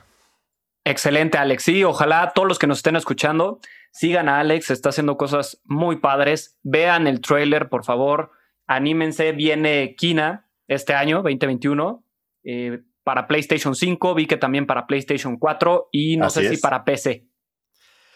Excelente, 0.85 1.39
Alex. 1.39 1.63
Sí, 1.63 1.83
ojalá 1.83 2.33
todos 2.35 2.47
los 2.47 2.59
que 2.59 2.67
nos 2.67 2.79
estén 2.79 2.97
escuchando 2.97 3.61
sigan 3.95 4.29
a 4.29 4.41
Alex, 4.41 4.71
está 4.71 4.91
haciendo 4.91 5.17
cosas 5.17 5.61
muy 5.65 5.97
padres. 5.97 6.59
Vean 6.63 7.07
el 7.07 7.21
trailer, 7.21 7.69
por 7.69 7.85
favor. 7.85 8.33
Anímense, 8.67 9.33
viene 9.33 9.95
Kina 9.97 10.49
este 10.67 10.95
año, 10.95 11.19
2021, 11.19 12.05
eh, 12.45 12.83
para 13.03 13.27
PlayStation 13.27 13.75
5, 13.75 14.15
vi 14.15 14.27
que 14.27 14.37
también 14.37 14.67
para 14.67 14.87
PlayStation 14.87 15.37
4 15.39 15.89
y 15.93 16.17
no 16.17 16.31
sé 16.31 16.49
si 16.49 16.57
para 16.57 16.85
PC. 16.85 17.27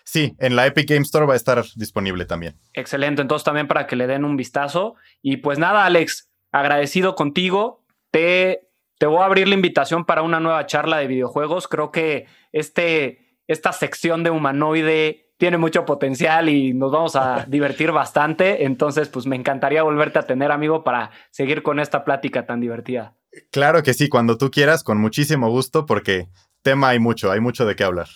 Sí, 0.05 0.35
en 0.39 0.57
la 0.57 0.67
Epic 0.67 0.89
Game 0.89 1.03
Store 1.03 1.27
va 1.27 1.35
a 1.35 1.37
estar 1.37 1.63
disponible 1.77 2.25
también. 2.25 2.59
Excelente, 2.73 3.21
entonces 3.21 3.45
también 3.45 3.69
para 3.69 3.87
que 3.87 3.95
le 3.95 4.07
den 4.07 4.25
un 4.25 4.37
vistazo. 4.37 4.95
Y 5.21 5.37
pues 5.37 5.59
nada, 5.59 5.85
Alex, 5.85 6.28
agradecido 6.53 7.15
contigo. 7.15 7.85
Te, 8.11 8.69
te 8.99 9.07
voy 9.07 9.21
a 9.21 9.27
abrir 9.27 9.49
la 9.49 9.55
invitación 9.55 10.05
para 10.05 10.23
una 10.23 10.41
nueva 10.41 10.67
charla 10.67 10.99
de 10.99 11.07
videojuegos. 11.07 11.69
Creo 11.69 11.91
que 11.93 12.27
este, 12.53 13.37
esta 13.47 13.73
sección 13.73 14.23
de 14.23 14.31
humanoide 14.31 15.33
tiene 15.39 15.57
mucho 15.57 15.85
potencial 15.85 16.49
y 16.49 16.75
nos 16.75 16.93
vamos 16.93 17.17
a 17.17 17.45
divertir 17.49 17.93
bastante. 17.93 18.65
Entonces, 18.65 19.09
pues 19.09 19.27
me 19.27 19.37
encantaría 19.37 19.83
volverte 19.83 20.19
a 20.19 20.27
tener, 20.27 20.51
amigo, 20.51 20.85
para 20.85 21.11
seguir 21.31 21.63
con 21.63 21.81
esta 21.81 22.05
plática 22.05 22.45
tan 22.45 22.61
divertida. 22.61 23.17
Claro 23.51 23.83
que 23.83 23.95
sí, 23.95 24.09
cuando 24.09 24.37
tú 24.37 24.51
quieras, 24.51 24.83
con 24.83 24.99
muchísimo 24.99 25.51
gusto, 25.51 25.87
porque 25.87 26.29
tema 26.63 26.89
hay 26.89 26.99
mucho, 26.99 27.31
hay 27.31 27.41
mucho 27.41 27.67
de 27.67 27.77
qué 27.77 27.85
hablar. 27.85 28.09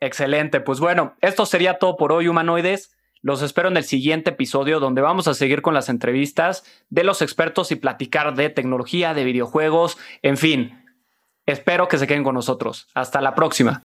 Excelente, 0.00 0.60
pues 0.60 0.78
bueno, 0.78 1.14
esto 1.22 1.46
sería 1.46 1.78
todo 1.78 1.96
por 1.96 2.12
hoy, 2.12 2.28
humanoides. 2.28 2.95
Los 3.26 3.42
espero 3.42 3.66
en 3.66 3.76
el 3.76 3.82
siguiente 3.82 4.30
episodio 4.30 4.78
donde 4.78 5.02
vamos 5.02 5.26
a 5.26 5.34
seguir 5.34 5.60
con 5.60 5.74
las 5.74 5.88
entrevistas 5.88 6.62
de 6.90 7.02
los 7.02 7.22
expertos 7.22 7.72
y 7.72 7.74
platicar 7.74 8.36
de 8.36 8.50
tecnología, 8.50 9.14
de 9.14 9.24
videojuegos, 9.24 9.98
en 10.22 10.36
fin. 10.36 10.84
Espero 11.44 11.88
que 11.88 11.98
se 11.98 12.06
queden 12.06 12.22
con 12.22 12.36
nosotros. 12.36 12.86
Hasta 12.94 13.20
la 13.20 13.34
próxima. 13.34 13.82